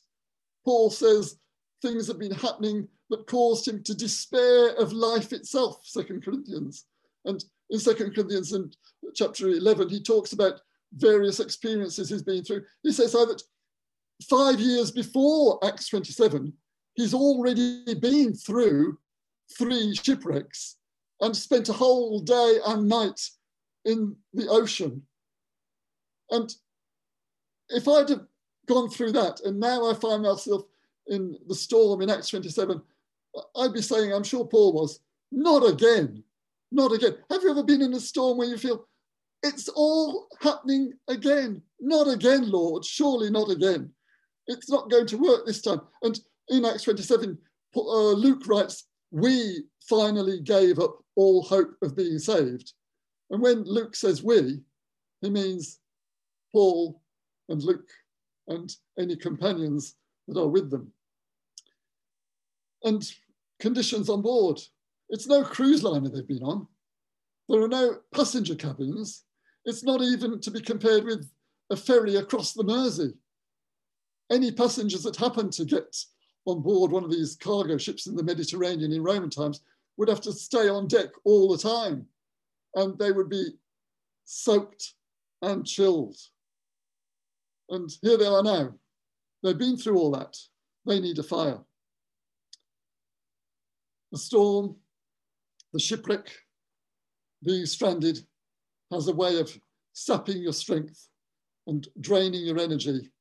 Paul 0.63 0.89
says 0.89 1.37
things 1.81 2.07
have 2.07 2.19
been 2.19 2.31
happening 2.31 2.87
that 3.09 3.27
caused 3.27 3.67
him 3.67 3.83
to 3.83 3.95
despair 3.95 4.75
of 4.75 4.93
life 4.93 5.31
itself, 5.31 5.81
Second 5.83 6.23
Corinthians. 6.23 6.85
And 7.25 7.43
in 7.69 7.79
Second 7.79 8.13
Corinthians 8.13 8.53
in 8.53 8.71
chapter 9.13 9.47
11, 9.47 9.89
he 9.89 10.01
talks 10.01 10.33
about 10.33 10.61
various 10.93 11.39
experiences 11.39 12.09
he's 12.09 12.23
been 12.23 12.43
through. 12.43 12.63
He 12.83 12.91
says 12.91 13.13
how 13.13 13.25
that 13.25 13.41
five 14.29 14.59
years 14.59 14.91
before 14.91 15.59
Acts 15.63 15.89
27, 15.89 16.53
he's 16.95 17.13
already 17.13 17.95
been 17.95 18.33
through 18.33 18.97
three 19.57 19.93
shipwrecks 19.95 20.77
and 21.21 21.35
spent 21.35 21.69
a 21.69 21.73
whole 21.73 22.19
day 22.19 22.59
and 22.65 22.87
night 22.87 23.21
in 23.85 24.15
the 24.33 24.47
ocean. 24.47 25.03
And 26.31 26.53
if 27.69 27.87
I'd 27.87 28.09
have 28.09 28.25
gone 28.67 28.89
through 28.89 29.11
that 29.13 29.41
and 29.41 29.59
now 29.59 29.89
I 29.89 29.93
find 29.93 30.23
myself 30.23 30.63
in 31.07 31.37
the 31.47 31.55
storm 31.55 32.01
in 32.01 32.09
Acts 32.09 32.29
27, 32.29 32.81
I'd 33.57 33.73
be 33.73 33.81
saying, 33.81 34.13
I'm 34.13 34.23
sure 34.23 34.45
Paul 34.45 34.73
was, 34.73 34.99
not 35.31 35.67
again, 35.67 36.23
not 36.71 36.91
again. 36.91 37.15
Have 37.29 37.43
you 37.43 37.51
ever 37.51 37.63
been 37.63 37.81
in 37.81 37.93
a 37.93 37.99
storm 37.99 38.37
where 38.37 38.47
you 38.47 38.57
feel 38.57 38.87
it's 39.43 39.67
all 39.69 40.27
happening 40.41 40.93
again? 41.07 41.61
Not 41.79 42.07
again, 42.07 42.49
Lord, 42.49 42.85
surely 42.85 43.29
not 43.29 43.49
again. 43.49 43.91
It's 44.47 44.69
not 44.69 44.89
going 44.89 45.07
to 45.07 45.17
work 45.17 45.45
this 45.45 45.61
time. 45.61 45.81
And 46.03 46.19
in 46.49 46.65
Acts 46.65 46.83
27, 46.83 47.37
uh, 47.75 47.81
Luke 48.11 48.47
writes, 48.47 48.87
We 49.11 49.63
finally 49.89 50.39
gave 50.41 50.79
up 50.79 50.97
all 51.15 51.43
hope 51.43 51.75
of 51.81 51.95
being 51.95 52.19
saved. 52.19 52.73
And 53.29 53.41
when 53.41 53.63
Luke 53.63 53.95
says 53.95 54.23
we, 54.23 54.59
he 55.21 55.29
means 55.29 55.79
Paul 56.51 57.01
and 57.49 57.63
Luke 57.63 57.89
and 58.47 58.71
any 58.99 59.15
companions 59.15 59.95
that 60.27 60.39
are 60.39 60.47
with 60.47 60.69
them. 60.69 60.91
And 62.83 63.03
conditions 63.65 64.09
on 64.09 64.21
board. 64.21 64.61
It's 65.09 65.25
no 65.25 65.43
cruise 65.43 65.81
liner 65.81 66.07
they've 66.07 66.27
been 66.27 66.43
on. 66.43 66.67
There 67.49 67.63
are 67.63 67.67
no 67.67 67.97
passenger 68.13 68.53
cabins. 68.53 69.23
It's 69.65 69.83
not 69.83 70.03
even 70.03 70.39
to 70.41 70.51
be 70.51 70.61
compared 70.61 71.03
with 71.03 71.27
a 71.71 71.75
ferry 71.75 72.17
across 72.17 72.53
the 72.53 72.63
Mersey. 72.63 73.13
Any 74.31 74.51
passengers 74.51 75.01
that 75.01 75.15
happen 75.15 75.49
to 75.49 75.65
get 75.65 75.97
on 76.45 76.61
board 76.61 76.91
one 76.91 77.03
of 77.03 77.09
these 77.09 77.35
cargo 77.35 77.79
ships 77.79 78.05
in 78.05 78.15
the 78.15 78.23
Mediterranean 78.23 78.91
in 78.91 79.01
Roman 79.01 79.31
times 79.31 79.61
would 79.97 80.09
have 80.09 80.21
to 80.21 80.31
stay 80.31 80.69
on 80.69 80.87
deck 80.87 81.09
all 81.23 81.51
the 81.51 81.57
time 81.57 82.05
and 82.75 82.99
they 82.99 83.11
would 83.11 83.29
be 83.29 83.49
soaked 84.25 84.93
and 85.41 85.65
chilled. 85.65 86.17
And 87.69 87.89
here 88.03 88.17
they 88.17 88.27
are 88.27 88.43
now. 88.43 88.75
They've 89.41 89.57
been 89.57 89.77
through 89.77 89.97
all 89.97 90.11
that. 90.11 90.37
They 90.85 90.99
need 90.99 91.17
a 91.17 91.23
fire. 91.23 91.61
The 94.11 94.17
storm, 94.17 94.75
the 95.73 95.79
shipwreck, 95.79 96.29
being 97.43 97.65
stranded 97.65 98.19
has 98.91 99.07
a 99.07 99.13
way 99.13 99.39
of 99.39 99.57
sapping 99.93 100.41
your 100.41 100.53
strength 100.53 101.07
and 101.67 101.87
draining 101.99 102.45
your 102.45 102.59
energy 102.59 103.11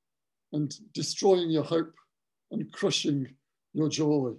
and 0.53 0.75
destroying 0.93 1.51
your 1.51 1.65
hope 1.65 1.93
and 2.51 2.71
crushing 2.73 3.27
your 3.73 3.89
joy. 3.89 4.33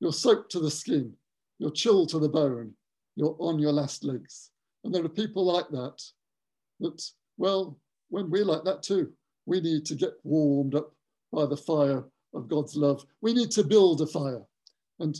You're 0.00 0.12
soaked 0.12 0.52
to 0.52 0.60
the 0.60 0.70
skin, 0.70 1.14
you're 1.58 1.70
chilled 1.70 2.10
to 2.10 2.18
the 2.18 2.28
bone, 2.28 2.74
you're 3.14 3.36
on 3.38 3.58
your 3.58 3.72
last 3.72 4.04
legs. 4.04 4.50
And 4.84 4.94
there 4.94 5.04
are 5.04 5.08
people 5.08 5.44
like 5.44 5.68
that, 5.70 6.02
that, 6.80 7.02
well, 7.38 7.78
when 8.10 8.30
we're 8.30 8.44
like 8.44 8.64
that 8.64 8.82
too, 8.82 9.12
we 9.46 9.60
need 9.60 9.84
to 9.86 9.94
get 9.94 10.12
warmed 10.24 10.74
up 10.74 10.92
by 11.32 11.46
the 11.46 11.56
fire 11.56 12.04
of 12.34 12.48
God's 12.48 12.76
love. 12.76 13.04
We 13.22 13.32
need 13.32 13.50
to 13.52 13.64
build 13.64 14.00
a 14.00 14.06
fire. 14.06 14.42
And 15.00 15.18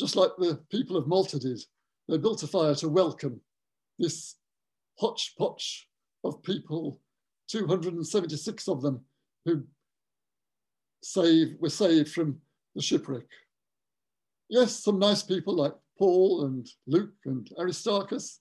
just 0.00 0.16
like 0.16 0.30
the 0.38 0.58
people 0.70 0.96
of 0.96 1.06
Malta 1.06 1.38
did, 1.38 1.60
they 2.08 2.16
built 2.16 2.42
a 2.42 2.46
fire 2.46 2.74
to 2.76 2.88
welcome 2.88 3.38
this 3.98 4.36
hodgepodge 4.98 5.88
of 6.24 6.42
people, 6.42 6.98
276 7.48 8.68
of 8.68 8.80
them 8.80 9.04
who 9.44 9.62
save, 11.02 11.56
were 11.60 11.68
saved 11.68 12.10
from 12.10 12.38
the 12.74 12.80
shipwreck. 12.80 13.26
Yes, 14.48 14.82
some 14.82 14.98
nice 14.98 15.22
people 15.22 15.54
like 15.54 15.74
Paul 15.98 16.46
and 16.46 16.66
Luke 16.86 17.12
and 17.26 17.46
Aristarchus, 17.58 18.40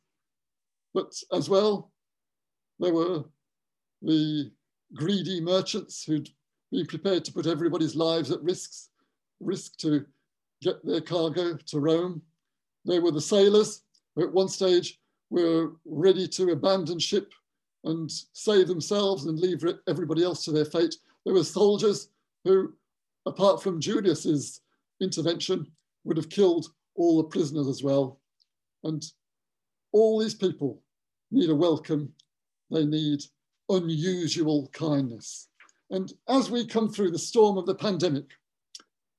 but 0.93 1.13
as 1.33 1.49
well, 1.49 1.91
there 2.79 2.93
were 2.93 3.25
the 4.01 4.49
greedy 4.95 5.41
merchants 5.41 6.05
who'd 6.05 6.29
been 6.71 6.85
prepared 6.85 7.25
to 7.25 7.33
put 7.33 7.47
everybody's 7.47 7.97
lives 7.97 8.31
at 8.31 8.41
risks, 8.41 8.89
risk 9.41 9.75
to 9.79 10.05
get 10.61 10.85
their 10.85 11.01
cargo 11.01 11.57
to 11.57 11.79
Rome. 11.79 12.21
They 12.85 12.99
were 12.99 13.11
the 13.11 13.21
sailors 13.21 13.83
who 14.15 14.23
at 14.23 14.33
one 14.33 14.49
stage 14.49 14.99
were 15.29 15.73
ready 15.85 16.27
to 16.27 16.51
abandon 16.51 16.99
ship 16.99 17.31
and 17.85 18.11
save 18.33 18.67
themselves 18.67 19.25
and 19.25 19.39
leave 19.39 19.63
everybody 19.87 20.23
else 20.23 20.43
to 20.45 20.51
their 20.51 20.65
fate. 20.65 20.95
There 21.25 21.33
were 21.33 21.43
soldiers 21.43 22.09
who, 22.43 22.73
apart 23.25 23.61
from 23.61 23.79
Julius's 23.79 24.61
intervention, 25.01 25.67
would 26.03 26.17
have 26.17 26.29
killed 26.29 26.67
all 26.95 27.17
the 27.17 27.29
prisoners 27.29 27.67
as 27.67 27.83
well. 27.83 28.19
And 28.83 29.03
all 29.93 30.19
these 30.19 30.35
people 30.35 30.81
need 31.31 31.49
a 31.49 31.55
welcome. 31.55 32.11
They 32.71 32.85
need 32.85 33.21
unusual 33.69 34.69
kindness. 34.73 35.47
And 35.91 36.11
as 36.27 36.51
we 36.51 36.65
come 36.65 36.89
through 36.89 37.11
the 37.11 37.19
storm 37.19 37.57
of 37.57 37.65
the 37.65 37.75
pandemic, 37.75 38.25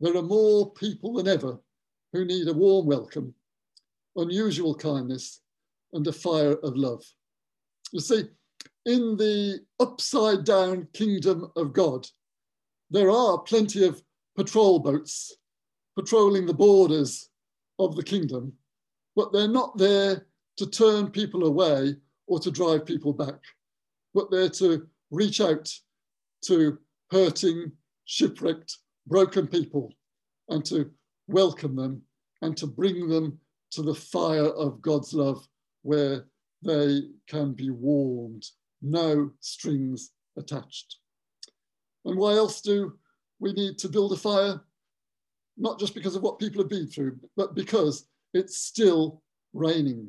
there 0.00 0.16
are 0.16 0.22
more 0.22 0.72
people 0.72 1.14
than 1.14 1.28
ever 1.28 1.58
who 2.12 2.24
need 2.24 2.48
a 2.48 2.52
warm 2.52 2.86
welcome, 2.86 3.34
unusual 4.16 4.74
kindness, 4.74 5.40
and 5.92 6.06
a 6.06 6.12
fire 6.12 6.54
of 6.62 6.76
love. 6.76 7.04
You 7.92 8.00
see, 8.00 8.24
in 8.86 9.16
the 9.16 9.60
upside 9.78 10.44
down 10.44 10.88
kingdom 10.92 11.50
of 11.56 11.72
God, 11.72 12.06
there 12.90 13.10
are 13.10 13.38
plenty 13.38 13.84
of 13.84 14.02
patrol 14.36 14.78
boats 14.78 15.36
patrolling 15.96 16.46
the 16.46 16.54
borders 16.54 17.28
of 17.78 17.94
the 17.94 18.02
kingdom, 18.02 18.52
but 19.16 19.32
they're 19.32 19.48
not 19.48 19.76
there 19.76 20.26
to 20.56 20.66
turn 20.66 21.10
people 21.10 21.46
away 21.46 21.94
or 22.26 22.40
to 22.40 22.50
drive 22.50 22.86
people 22.86 23.12
back, 23.12 23.40
but 24.14 24.30
they're 24.30 24.48
to 24.48 24.86
reach 25.10 25.40
out 25.40 25.72
to 26.42 26.78
hurting, 27.10 27.72
shipwrecked, 28.04 28.78
broken 29.10 29.46
people 29.46 29.92
and 30.48 30.64
to 30.64 30.90
welcome 31.26 31.76
them 31.76 32.00
and 32.42 32.56
to 32.56 32.66
bring 32.66 33.08
them 33.08 33.38
to 33.72 33.82
the 33.82 33.94
fire 33.94 34.46
of 34.46 34.80
God's 34.80 35.12
love 35.12 35.46
where 35.82 36.24
they 36.62 37.02
can 37.26 37.52
be 37.52 37.70
warmed, 37.70 38.46
no 38.80 39.30
strings 39.40 40.12
attached. 40.38 40.96
And 42.04 42.16
why 42.16 42.32
else 42.32 42.60
do 42.60 42.98
we 43.40 43.52
need 43.52 43.78
to 43.78 43.88
build 43.88 44.12
a 44.12 44.16
fire? 44.16 44.60
Not 45.58 45.78
just 45.78 45.94
because 45.94 46.14
of 46.14 46.22
what 46.22 46.38
people 46.38 46.62
have 46.62 46.70
been 46.70 46.86
through, 46.86 47.18
but 47.36 47.54
because 47.54 48.06
it's 48.32 48.58
still 48.58 49.22
raining. 49.52 50.08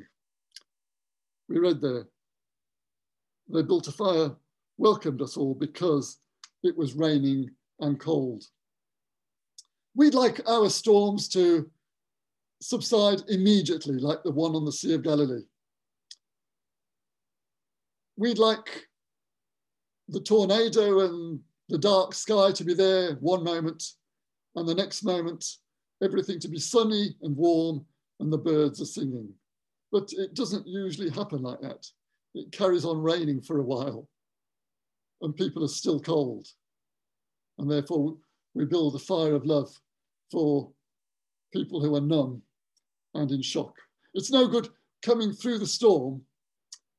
We 1.48 1.58
read 1.58 1.80
there, 1.80 2.06
they 3.48 3.62
built 3.62 3.88
a 3.88 3.92
fire, 3.92 4.30
welcomed 4.78 5.20
us 5.20 5.36
all 5.36 5.54
because 5.54 6.18
it 6.62 6.76
was 6.76 6.94
raining 6.94 7.50
and 7.80 7.98
cold. 7.98 8.44
We'd 9.94 10.14
like 10.14 10.40
our 10.48 10.70
storms 10.70 11.28
to 11.30 11.70
subside 12.62 13.22
immediately, 13.28 13.98
like 13.98 14.22
the 14.22 14.30
one 14.30 14.54
on 14.54 14.64
the 14.64 14.72
Sea 14.72 14.94
of 14.94 15.02
Galilee. 15.02 15.44
We'd 18.16 18.38
like 18.38 18.86
the 20.08 20.20
tornado 20.20 21.00
and 21.00 21.40
the 21.68 21.78
dark 21.78 22.14
sky 22.14 22.52
to 22.52 22.64
be 22.64 22.74
there 22.74 23.14
one 23.16 23.44
moment, 23.44 23.82
and 24.56 24.66
the 24.68 24.74
next 24.74 25.04
moment, 25.04 25.44
everything 26.02 26.38
to 26.40 26.48
be 26.48 26.58
sunny 26.58 27.16
and 27.22 27.36
warm, 27.36 27.84
and 28.20 28.32
the 28.32 28.38
birds 28.38 28.80
are 28.80 28.86
singing. 28.86 29.28
But 29.90 30.12
it 30.12 30.34
doesn't 30.34 30.66
usually 30.66 31.10
happen 31.10 31.42
like 31.42 31.60
that. 31.60 31.86
It 32.34 32.52
carries 32.52 32.84
on 32.84 33.02
raining 33.02 33.42
for 33.42 33.58
a 33.58 33.64
while, 33.64 34.08
and 35.20 35.36
people 35.36 35.64
are 35.64 35.68
still 35.68 36.00
cold. 36.00 36.48
And 37.58 37.70
therefore, 37.70 38.16
we 38.54 38.64
build 38.64 38.94
a 38.94 38.98
fire 38.98 39.34
of 39.34 39.44
love 39.44 39.74
for 40.32 40.72
people 41.52 41.80
who 41.80 41.94
are 41.94 42.00
numb 42.00 42.42
and 43.14 43.30
in 43.30 43.42
shock. 43.42 43.74
It's 44.14 44.32
no 44.32 44.48
good 44.48 44.68
coming 45.04 45.32
through 45.32 45.58
the 45.58 45.66
storm 45.66 46.22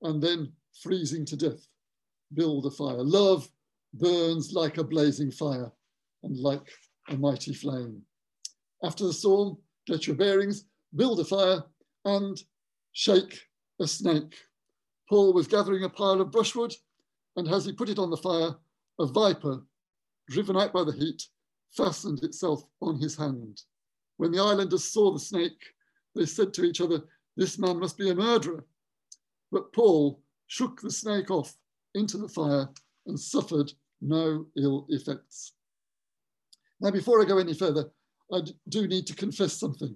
and 0.04 0.22
then 0.22 0.54
freezing 0.82 1.26
to 1.26 1.36
death. 1.36 1.67
Build 2.34 2.65
a 2.65 2.72
fire. 2.72 3.02
Love 3.02 3.50
burns 3.93 4.54
like 4.54 4.78
a 4.78 4.84
blazing 4.84 5.32
fire 5.32 5.72
and 6.24 6.38
like 6.38 6.69
a 7.10 7.17
mighty 7.17 7.54
flame. 7.54 8.02
After 8.84 9.06
the 9.06 9.13
storm, 9.13 9.58
get 9.88 10.08
your 10.08 10.15
bearings, 10.15 10.65
build 10.96 11.19
a 11.19 11.26
fire, 11.26 11.63
and 12.06 12.38
shake 12.91 13.39
a 13.80 13.88
snake. 13.88 14.36
Paul 15.10 15.34
was 15.34 15.48
gathering 15.48 15.84
a 15.84 15.89
pile 15.89 16.22
of 16.22 16.32
brushwood, 16.32 16.74
and 17.36 17.48
as 17.48 17.65
he 17.65 17.74
put 17.74 17.89
it 17.89 18.00
on 18.00 18.10
the 18.10 18.17
fire, 18.17 18.56
a 19.00 19.06
viper, 19.08 19.62
driven 20.30 20.58
out 20.58 20.74
by 20.74 20.84
the 20.84 20.91
heat, 20.91 21.24
fastened 21.75 22.23
itself 22.23 22.63
on 22.81 22.99
his 22.99 23.15
hand. 23.15 23.62
When 24.17 24.31
the 24.31 24.41
islanders 24.41 24.83
saw 24.83 25.12
the 25.12 25.19
snake, 25.19 25.73
they 26.15 26.25
said 26.25 26.53
to 26.53 26.63
each 26.63 26.81
other, 26.81 27.01
This 27.36 27.57
man 27.57 27.79
must 27.79 27.97
be 27.97 28.09
a 28.09 28.15
murderer. 28.15 28.65
But 29.51 29.73
Paul 29.73 30.21
shook 30.47 30.81
the 30.81 30.91
snake 30.91 31.31
off 31.31 31.55
into 31.95 32.17
the 32.17 32.27
fire 32.27 32.69
and 33.05 33.19
suffered 33.19 33.71
no 34.01 34.45
ill 34.57 34.86
effects. 34.89 35.53
Now, 36.79 36.91
before 36.91 37.21
I 37.21 37.25
go 37.25 37.38
any 37.38 37.53
further, 37.53 37.89
I 38.31 38.41
do 38.69 38.88
need 38.88 39.07
to 39.07 39.15
confess 39.15 39.53
something. 39.53 39.95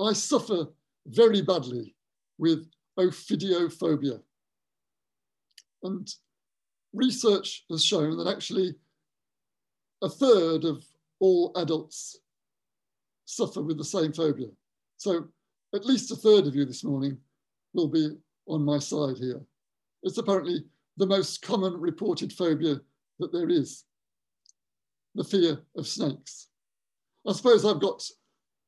I 0.00 0.12
suffer 0.12 0.66
very 1.06 1.42
badly 1.42 1.94
with 2.38 2.66
ophidiophobia. 2.98 4.20
And 5.82 6.08
research 6.92 7.64
has 7.70 7.84
shown 7.84 8.16
that 8.16 8.28
actually 8.28 8.74
a 10.02 10.08
third 10.08 10.64
of 10.64 10.84
all 11.20 11.52
adults 11.56 12.18
suffer 13.24 13.62
with 13.62 13.78
the 13.78 13.84
same 13.84 14.12
phobia. 14.12 14.48
So 14.96 15.28
at 15.74 15.84
least 15.84 16.10
a 16.10 16.16
third 16.16 16.46
of 16.46 16.54
you 16.54 16.64
this 16.64 16.84
morning 16.84 17.18
will 17.74 17.88
be 17.88 18.10
on 18.46 18.64
my 18.64 18.78
side 18.78 19.16
here. 19.18 19.40
It's 20.02 20.18
apparently 20.18 20.64
the 20.96 21.06
most 21.06 21.42
common 21.42 21.74
reported 21.74 22.32
phobia 22.32 22.80
that 23.18 23.32
there 23.32 23.48
is, 23.48 23.84
the 25.14 25.24
fear 25.24 25.58
of 25.76 25.86
snakes. 25.86 26.48
I 27.26 27.32
suppose 27.32 27.64
I've 27.64 27.80
got 27.80 28.02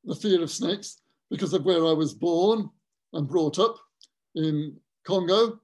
the 0.05 0.15
fear 0.15 0.41
of 0.41 0.51
snakes 0.51 1.01
because 1.29 1.53
of 1.53 1.65
where 1.65 1.85
I 1.85 1.93
was 1.93 2.13
born 2.13 2.69
and 3.13 3.27
brought 3.27 3.59
up 3.59 3.77
in 4.35 4.75
Congo, 5.05 5.59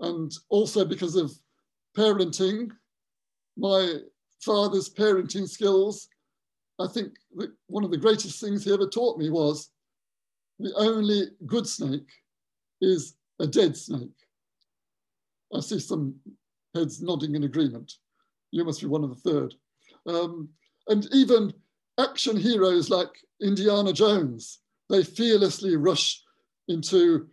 and 0.00 0.32
also 0.48 0.84
because 0.84 1.16
of 1.16 1.32
parenting. 1.96 2.70
My 3.56 3.98
father's 4.42 4.88
parenting 4.88 5.48
skills, 5.48 6.08
I 6.80 6.86
think 6.88 7.14
one 7.66 7.84
of 7.84 7.90
the 7.90 7.96
greatest 7.96 8.40
things 8.40 8.64
he 8.64 8.72
ever 8.72 8.88
taught 8.88 9.18
me 9.18 9.30
was 9.30 9.70
the 10.58 10.72
only 10.76 11.26
good 11.46 11.66
snake 11.66 12.08
is 12.80 13.14
a 13.40 13.46
dead 13.46 13.76
snake. 13.76 14.08
I 15.54 15.60
see 15.60 15.78
some 15.78 16.14
heads 16.74 17.02
nodding 17.02 17.34
in 17.34 17.44
agreement. 17.44 17.92
You 18.50 18.64
must 18.64 18.80
be 18.80 18.86
one 18.86 19.04
of 19.04 19.10
the 19.10 19.30
third. 19.30 19.54
Um, 20.06 20.48
and 20.88 21.06
even 21.12 21.52
action 21.98 22.36
heroes 22.36 22.90
like 22.90 23.10
Indiana 23.40 23.92
Jones, 23.92 24.60
they 24.88 25.04
fearlessly 25.04 25.76
rush 25.76 26.22
into 26.68 27.28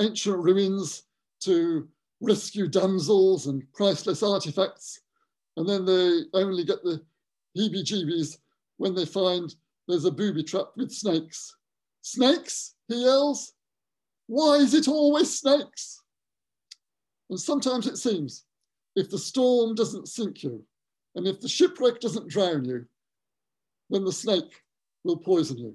ancient 0.00 0.38
ruins 0.38 1.04
to 1.40 1.88
rescue 2.20 2.68
damsels 2.68 3.46
and 3.46 3.62
priceless 3.72 4.22
artifacts. 4.22 5.00
And 5.56 5.68
then 5.68 5.84
they 5.84 6.22
only 6.34 6.64
get 6.64 6.82
the 6.82 7.02
heebie 7.56 7.84
jeebies 7.84 8.38
when 8.76 8.94
they 8.94 9.06
find 9.06 9.54
there's 9.88 10.04
a 10.04 10.10
booby 10.10 10.42
trap 10.42 10.66
with 10.76 10.92
snakes. 10.92 11.56
Snakes, 12.02 12.74
he 12.88 13.04
yells. 13.04 13.52
Why 14.26 14.56
is 14.56 14.74
it 14.74 14.88
always 14.88 15.38
snakes? 15.38 16.02
And 17.30 17.40
sometimes 17.40 17.86
it 17.86 17.96
seems 17.96 18.44
if 18.94 19.10
the 19.10 19.18
storm 19.18 19.74
doesn't 19.74 20.08
sink 20.08 20.42
you 20.42 20.64
and 21.14 21.26
if 21.26 21.40
the 21.40 21.48
shipwreck 21.48 22.00
doesn't 22.00 22.28
drown 22.28 22.64
you, 22.64 22.86
then 23.90 24.04
the 24.04 24.12
snake 24.12 24.62
will 25.04 25.16
poison 25.16 25.58
you. 25.58 25.74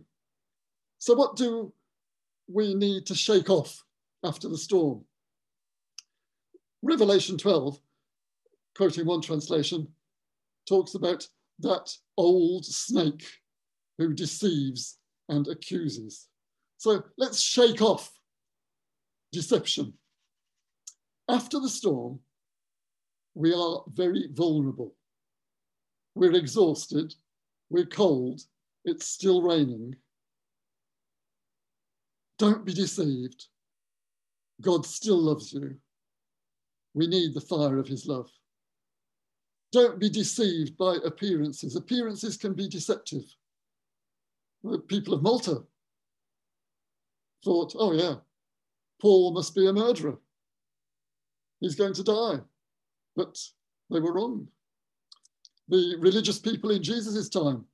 So, 0.97 1.15
what 1.15 1.35
do 1.35 1.73
we 2.47 2.75
need 2.75 3.05
to 3.07 3.15
shake 3.15 3.49
off 3.49 3.83
after 4.23 4.47
the 4.47 4.57
storm? 4.57 5.03
Revelation 6.83 7.37
12, 7.37 7.79
quoting 8.75 9.05
one 9.05 9.21
translation, 9.21 9.87
talks 10.67 10.95
about 10.95 11.27
that 11.59 11.93
old 12.17 12.65
snake 12.65 13.25
who 13.97 14.13
deceives 14.13 14.97
and 15.29 15.47
accuses. 15.47 16.27
So 16.77 17.03
let's 17.17 17.39
shake 17.39 17.81
off 17.81 18.11
deception. 19.31 19.93
After 21.29 21.59
the 21.59 21.69
storm, 21.69 22.19
we 23.33 23.53
are 23.53 23.83
very 23.87 24.27
vulnerable. 24.33 24.95
We're 26.15 26.33
exhausted, 26.33 27.13
we're 27.69 27.85
cold, 27.85 28.41
it's 28.83 29.07
still 29.07 29.41
raining. 29.41 29.95
Don't 32.39 32.65
be 32.65 32.73
deceived. 32.73 33.45
God 34.61 34.85
still 34.85 35.19
loves 35.19 35.53
you. 35.53 35.75
We 36.93 37.07
need 37.07 37.33
the 37.33 37.41
fire 37.41 37.77
of 37.77 37.87
his 37.87 38.07
love. 38.07 38.29
Don't 39.71 39.99
be 39.99 40.09
deceived 40.09 40.77
by 40.77 40.97
appearances. 41.05 41.75
Appearances 41.75 42.35
can 42.35 42.53
be 42.53 42.67
deceptive. 42.67 43.23
The 44.63 44.79
people 44.79 45.13
of 45.13 45.23
Malta 45.23 45.63
thought, 47.43 47.73
oh, 47.77 47.93
yeah, 47.93 48.15
Paul 48.99 49.33
must 49.33 49.55
be 49.55 49.67
a 49.67 49.73
murderer. 49.73 50.17
He's 51.59 51.75
going 51.75 51.93
to 51.93 52.03
die. 52.03 52.39
But 53.15 53.39
they 53.89 53.99
were 53.99 54.13
wrong. 54.13 54.47
The 55.69 55.95
religious 55.99 56.37
people 56.37 56.71
in 56.71 56.83
Jesus' 56.83 57.29
time, 57.29 57.65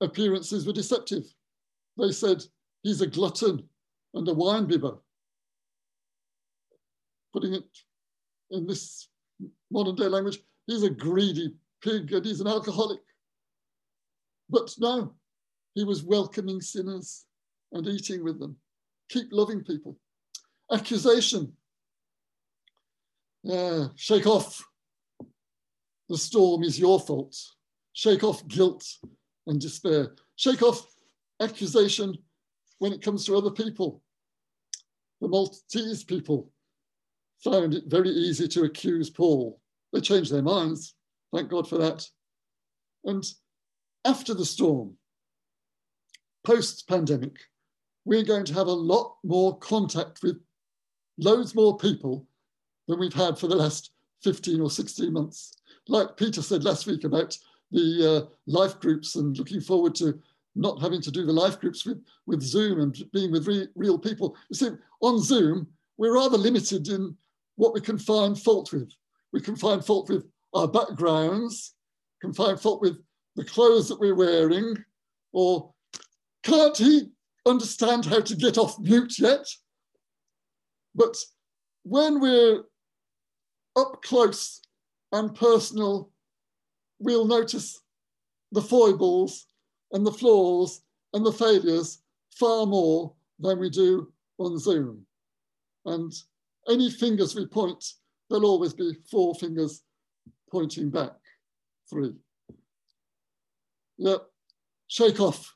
appearances 0.00 0.66
were 0.66 0.72
deceptive. 0.72 1.24
They 1.98 2.10
said, 2.10 2.42
he's 2.82 3.02
a 3.02 3.06
glutton 3.06 3.68
and 4.14 4.26
a 4.26 4.32
wine 4.32 4.64
bibber. 4.64 4.96
Putting 7.32 7.54
it 7.54 7.68
in 8.50 8.66
this 8.66 9.08
modern 9.70 9.94
day 9.94 10.08
language, 10.08 10.40
he's 10.66 10.82
a 10.82 10.90
greedy 10.90 11.54
pig 11.82 12.12
and 12.12 12.24
he's 12.24 12.40
an 12.40 12.46
alcoholic. 12.46 13.00
But 14.48 14.74
no, 14.78 15.14
he 15.74 15.84
was 15.84 16.02
welcoming 16.02 16.60
sinners 16.60 17.24
and 17.72 17.86
eating 17.86 18.24
with 18.24 18.38
them. 18.38 18.56
Keep 19.08 19.28
loving 19.32 19.62
people. 19.62 19.96
Accusation. 20.72 21.52
Uh, 23.48 23.88
shake 23.96 24.26
off. 24.26 24.64
The 26.08 26.18
storm 26.18 26.64
is 26.64 26.78
your 26.78 26.98
fault. 26.98 27.36
Shake 27.92 28.24
off 28.24 28.46
guilt 28.48 28.84
and 29.46 29.60
despair. 29.60 30.14
Shake 30.36 30.62
off 30.62 30.86
accusation 31.40 32.16
when 32.78 32.92
it 32.92 33.02
comes 33.02 33.24
to 33.26 33.36
other 33.36 33.50
people. 33.50 34.02
The 35.20 35.28
Maltese 35.28 36.02
people 36.02 36.50
found 37.42 37.74
it 37.74 37.84
very 37.86 38.10
easy 38.10 38.48
to 38.48 38.64
accuse 38.64 39.10
Paul. 39.10 39.59
They 39.92 40.00
changed 40.00 40.32
their 40.32 40.42
minds. 40.42 40.94
Thank 41.34 41.50
God 41.50 41.68
for 41.68 41.78
that. 41.78 42.06
And 43.04 43.24
after 44.04 44.34
the 44.34 44.44
storm, 44.44 44.96
post 46.44 46.88
pandemic, 46.88 47.36
we're 48.04 48.24
going 48.24 48.44
to 48.46 48.54
have 48.54 48.66
a 48.66 48.72
lot 48.72 49.16
more 49.24 49.58
contact 49.58 50.22
with 50.22 50.40
loads 51.18 51.54
more 51.54 51.76
people 51.76 52.26
than 52.88 52.98
we've 52.98 53.12
had 53.12 53.38
for 53.38 53.46
the 53.46 53.56
last 53.56 53.92
15 54.22 54.60
or 54.60 54.70
16 54.70 55.12
months. 55.12 55.56
Like 55.88 56.16
Peter 56.16 56.42
said 56.42 56.64
last 56.64 56.86
week 56.86 57.04
about 57.04 57.36
the 57.70 58.26
uh, 58.26 58.34
life 58.46 58.80
groups 58.80 59.16
and 59.16 59.36
looking 59.38 59.60
forward 59.60 59.94
to 59.96 60.20
not 60.56 60.80
having 60.80 61.00
to 61.00 61.10
do 61.10 61.24
the 61.24 61.32
life 61.32 61.60
groups 61.60 61.86
with, 61.86 62.02
with 62.26 62.42
Zoom 62.42 62.80
and 62.80 62.96
being 63.12 63.30
with 63.30 63.46
re 63.46 63.68
real 63.76 63.98
people. 63.98 64.36
You 64.50 64.56
see, 64.56 64.70
on 65.00 65.20
Zoom, 65.20 65.66
we're 65.96 66.14
rather 66.14 66.36
limited 66.36 66.88
in 66.88 67.16
what 67.56 67.74
we 67.74 67.80
can 67.80 67.98
find 67.98 68.38
fault 68.38 68.72
with. 68.72 68.90
We 69.32 69.40
can 69.40 69.56
find 69.56 69.84
fault 69.84 70.08
with 70.08 70.26
our 70.54 70.68
backgrounds, 70.68 71.74
can 72.20 72.32
find 72.32 72.60
fault 72.60 72.80
with 72.80 72.98
the 73.36 73.44
clothes 73.44 73.88
that 73.88 74.00
we're 74.00 74.14
wearing, 74.14 74.76
or 75.32 75.72
can't 76.42 76.76
he 76.76 77.10
understand 77.46 78.04
how 78.04 78.20
to 78.20 78.36
get 78.36 78.58
off 78.58 78.78
mute 78.78 79.18
yet? 79.18 79.46
But 80.94 81.16
when 81.84 82.20
we're 82.20 82.64
up 83.76 84.02
close 84.02 84.60
and 85.12 85.34
personal, 85.34 86.10
we'll 86.98 87.26
notice 87.26 87.80
the 88.52 88.62
foibles 88.62 89.46
and 89.92 90.06
the 90.06 90.12
flaws 90.12 90.82
and 91.12 91.24
the 91.24 91.32
failures 91.32 92.02
far 92.30 92.66
more 92.66 93.14
than 93.38 93.58
we 93.58 93.70
do 93.70 94.12
on 94.38 94.58
Zoom. 94.58 95.06
And 95.86 96.12
any 96.68 96.90
fingers 96.90 97.34
we 97.34 97.46
point, 97.46 97.84
there'll 98.30 98.46
always 98.46 98.72
be 98.72 98.94
four 99.10 99.34
fingers 99.34 99.82
pointing 100.50 100.88
back, 100.88 101.12
three. 101.88 102.12
Yep, 103.98 104.22
shake 104.88 105.20
off 105.20 105.54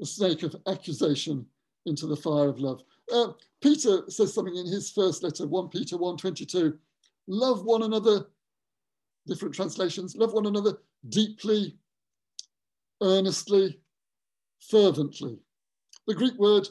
the 0.00 0.06
snake 0.06 0.42
of 0.42 0.56
accusation 0.66 1.44
into 1.84 2.06
the 2.06 2.16
fire 2.16 2.48
of 2.48 2.58
love. 2.58 2.82
Uh, 3.12 3.32
Peter 3.62 4.02
says 4.08 4.32
something 4.32 4.56
in 4.56 4.66
his 4.66 4.90
first 4.90 5.22
letter, 5.22 5.46
1 5.46 5.68
Peter 5.68 5.96
1.22, 5.96 6.76
love 7.28 7.64
one 7.64 7.82
another, 7.82 8.26
different 9.26 9.54
translations, 9.54 10.16
love 10.16 10.32
one 10.32 10.46
another 10.46 10.78
deeply, 11.08 11.76
earnestly, 13.02 13.80
fervently. 14.70 15.38
The 16.06 16.14
Greek 16.14 16.38
word 16.38 16.68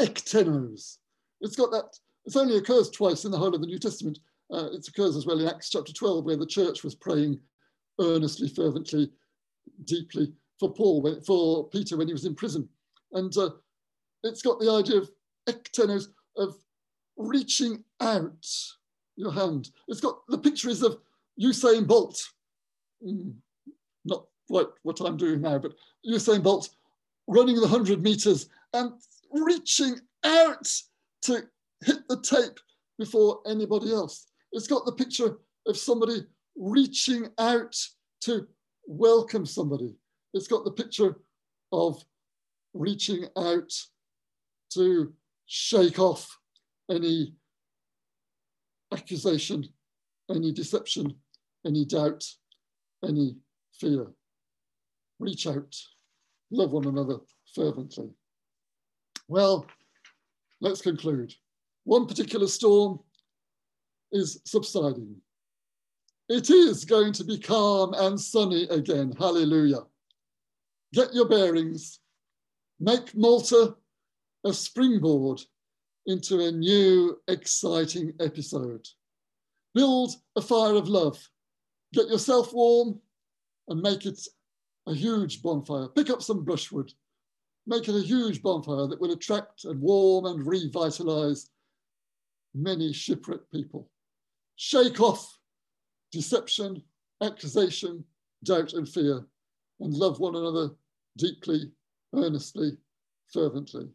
ektenos. 0.00 0.98
It's 1.40 1.56
got 1.56 1.70
that, 1.70 1.98
it 2.26 2.36
only 2.36 2.56
occurs 2.56 2.90
twice 2.90 3.24
in 3.24 3.30
the 3.30 3.38
whole 3.38 3.54
of 3.54 3.60
the 3.60 3.66
New 3.66 3.78
Testament. 3.78 4.18
Uh, 4.52 4.68
it 4.72 4.86
occurs 4.88 5.16
as 5.16 5.26
well 5.26 5.40
in 5.40 5.48
Acts 5.48 5.70
chapter 5.70 5.92
12, 5.92 6.24
where 6.24 6.36
the 6.36 6.46
church 6.46 6.84
was 6.84 6.94
praying 6.94 7.38
earnestly, 8.00 8.48
fervently, 8.48 9.10
deeply 9.84 10.32
for 10.58 10.72
Paul, 10.72 11.20
for 11.26 11.68
Peter 11.68 11.96
when 11.96 12.06
he 12.06 12.12
was 12.12 12.24
in 12.24 12.34
prison. 12.34 12.68
And 13.12 13.36
uh, 13.36 13.50
it's 14.22 14.42
got 14.42 14.58
the 14.58 14.70
idea 14.70 14.98
of 14.98 15.10
ektenos, 15.48 16.08
of 16.36 16.56
reaching 17.16 17.84
out 18.00 18.46
your 19.16 19.32
hand. 19.32 19.70
It's 19.88 20.00
got 20.00 20.26
the 20.28 20.38
picture 20.38 20.68
is 20.68 20.82
of 20.82 20.98
Usain 21.40 21.86
Bolt. 21.86 22.20
Mm, 23.06 23.34
not 24.04 24.26
quite 24.48 24.66
what 24.82 25.00
I'm 25.00 25.16
doing 25.16 25.40
now, 25.40 25.58
but 25.58 25.74
Usain 26.06 26.42
Bolt 26.42 26.70
running 27.26 27.56
the 27.56 27.62
100 27.62 28.02
meters 28.02 28.48
and 28.72 28.92
reaching 29.32 29.98
out 30.24 30.70
to 31.22 31.42
hit 31.84 32.06
the 32.08 32.20
tape 32.20 32.58
before 32.98 33.40
anybody 33.46 33.92
else. 33.92 34.26
It's 34.52 34.66
got 34.66 34.84
the 34.84 34.92
picture 34.92 35.38
of 35.66 35.76
somebody 35.76 36.24
reaching 36.56 37.28
out 37.38 37.74
to 38.22 38.46
welcome 38.86 39.46
somebody. 39.46 39.94
It's 40.32 40.48
got 40.48 40.64
the 40.64 40.70
picture 40.70 41.16
of 41.72 42.02
reaching 42.72 43.26
out 43.36 43.72
to 44.74 45.12
shake 45.46 45.98
off 45.98 46.38
any 46.90 47.34
accusation, 48.92 49.68
any 50.30 50.52
deception, 50.52 51.14
any 51.66 51.84
doubt, 51.84 52.24
any 53.06 53.36
fear. 53.78 54.06
Reach 55.18 55.46
out, 55.46 55.74
love 56.50 56.72
one 56.72 56.86
another 56.86 57.18
fervently. 57.54 58.10
Well, 59.28 59.66
let's 60.60 60.82
conclude. 60.82 61.34
One 61.84 62.06
particular 62.06 62.46
storm 62.46 63.00
is 64.12 64.40
subsiding. 64.44 65.16
It 66.28 66.48
is 66.48 66.84
going 66.84 67.12
to 67.14 67.24
be 67.24 67.38
calm 67.38 67.92
and 67.94 68.18
sunny 68.18 68.64
again. 68.64 69.12
Hallelujah. 69.18 69.82
Get 70.94 71.12
your 71.12 71.28
bearings. 71.28 72.00
Make 72.80 73.14
Malta 73.14 73.76
a 74.44 74.52
springboard 74.52 75.42
into 76.06 76.40
a 76.40 76.52
new 76.52 77.18
exciting 77.28 78.14
episode. 78.20 78.86
Build 79.74 80.14
a 80.36 80.40
fire 80.40 80.74
of 80.74 80.88
love. 80.88 81.18
Get 81.92 82.08
yourself 82.08 82.52
warm 82.54 83.00
and 83.68 83.80
make 83.82 84.06
it 84.06 84.20
a 84.86 84.94
huge 84.94 85.42
bonfire. 85.42 85.88
Pick 85.88 86.10
up 86.10 86.22
some 86.22 86.44
brushwood. 86.44 86.92
Make 87.66 87.88
it 87.88 87.96
a 87.96 88.06
huge 88.06 88.42
bonfire 88.42 88.86
that 88.86 89.00
will 89.00 89.12
attract 89.12 89.64
and 89.64 89.80
warm 89.80 90.26
and 90.26 90.46
revitalize 90.46 91.50
many 92.54 92.92
shipwrecked 92.92 93.50
people. 93.52 93.90
Shake 94.56 95.00
off 95.00 95.38
deception, 96.12 96.82
accusation, 97.22 98.04
doubt, 98.44 98.72
and 98.72 98.88
fear, 98.88 99.26
and 99.80 99.92
love 99.92 100.20
one 100.20 100.36
another 100.36 100.70
deeply, 101.16 101.70
earnestly, 102.14 102.76
fervently. 103.32 103.88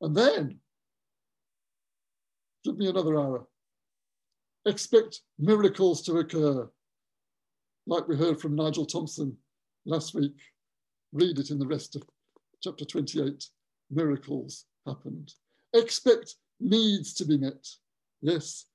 And 0.00 0.14
then 0.14 0.60
Give 2.64 2.76
me 2.76 2.88
another 2.88 3.18
hour. 3.18 3.46
Expect 4.66 5.22
miracles 5.38 6.02
to 6.02 6.18
occur. 6.18 6.68
Like 7.86 8.06
we 8.08 8.16
heard 8.16 8.40
from 8.40 8.54
Nigel 8.54 8.84
Thompson 8.84 9.36
last 9.86 10.14
week. 10.14 10.36
Read 11.12 11.38
it 11.38 11.50
in 11.50 11.58
the 11.58 11.66
rest 11.66 11.96
of 11.96 12.02
chapter 12.62 12.84
28. 12.84 13.42
Miracles 13.90 14.66
happened. 14.86 15.32
Expect 15.74 16.34
needs 16.60 17.14
to 17.14 17.24
be 17.24 17.38
met. 17.38 17.66
Yes, 18.20 18.66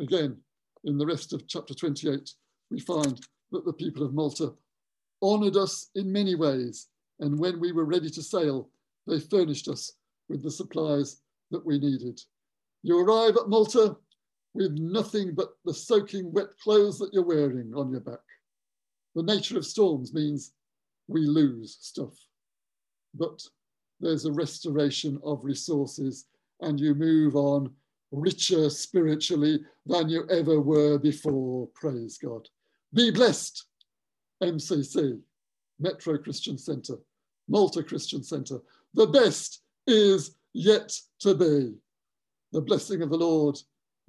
again, 0.00 0.36
in 0.84 0.98
the 0.98 1.06
rest 1.06 1.32
of 1.32 1.46
chapter 1.48 1.74
28, 1.74 2.30
we 2.70 2.80
find 2.80 3.20
that 3.52 3.64
the 3.64 3.72
people 3.72 4.04
of 4.04 4.14
Malta 4.14 4.52
honoured 5.22 5.56
us 5.56 5.90
in 5.94 6.12
many 6.12 6.34
ways. 6.34 6.88
And 7.20 7.38
when 7.38 7.60
we 7.60 7.72
were 7.72 7.84
ready 7.84 8.10
to 8.10 8.22
sail, 8.22 8.68
they 9.06 9.20
furnished 9.20 9.68
us 9.68 9.92
with 10.28 10.42
the 10.42 10.50
supplies 10.50 11.22
that 11.50 11.64
we 11.64 11.78
needed. 11.78 12.20
You 12.82 13.00
arrive 13.00 13.36
at 13.36 13.48
Malta 13.48 13.96
with 14.54 14.72
nothing 14.72 15.34
but 15.34 15.50
the 15.64 15.74
soaking 15.74 16.32
wet 16.32 16.48
clothes 16.62 16.98
that 16.98 17.12
you're 17.12 17.24
wearing 17.24 17.72
on 17.74 17.90
your 17.90 18.00
back. 18.00 18.20
The 19.14 19.22
nature 19.22 19.56
of 19.56 19.66
storms 19.66 20.12
means 20.12 20.52
we 21.08 21.26
lose 21.26 21.78
stuff, 21.80 22.14
but 23.14 23.42
there's 24.00 24.24
a 24.26 24.32
restoration 24.32 25.18
of 25.24 25.44
resources 25.44 26.26
and 26.60 26.80
you 26.80 26.94
move 26.94 27.36
on 27.36 27.70
richer 28.12 28.70
spiritually 28.70 29.60
than 29.84 30.08
you 30.08 30.26
ever 30.30 30.60
were 30.60 30.98
before. 30.98 31.68
Praise 31.74 32.18
God. 32.18 32.48
Be 32.94 33.10
blessed, 33.10 33.64
MCC, 34.42 35.20
Metro 35.78 36.18
Christian 36.18 36.56
Centre, 36.56 36.98
Malta 37.48 37.82
Christian 37.82 38.22
Centre. 38.22 38.60
The 38.94 39.06
best 39.06 39.62
is 39.86 40.36
yet 40.52 40.98
to 41.20 41.34
be. 41.34 41.74
The 42.52 42.60
blessing 42.60 43.02
of 43.02 43.10
the 43.10 43.16
Lord 43.16 43.58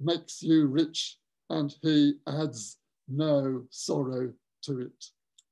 makes 0.00 0.42
you 0.42 0.66
rich 0.66 1.18
and 1.50 1.74
he 1.82 2.14
adds 2.26 2.78
no 3.08 3.64
sorrow 3.70 4.32
to 4.62 4.80
it. 4.80 5.04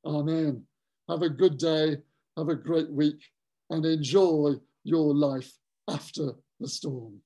Amen. 0.05 0.63
Have 1.09 1.23
a 1.23 1.29
good 1.29 1.59
day, 1.59 1.99
have 2.37 2.49
a 2.49 2.55
great 2.55 2.91
week, 2.91 3.23
and 3.71 3.85
enjoy 3.85 4.55
your 4.85 5.15
life 5.15 5.53
after 5.89 6.33
the 6.61 6.69
storm. 6.69 7.21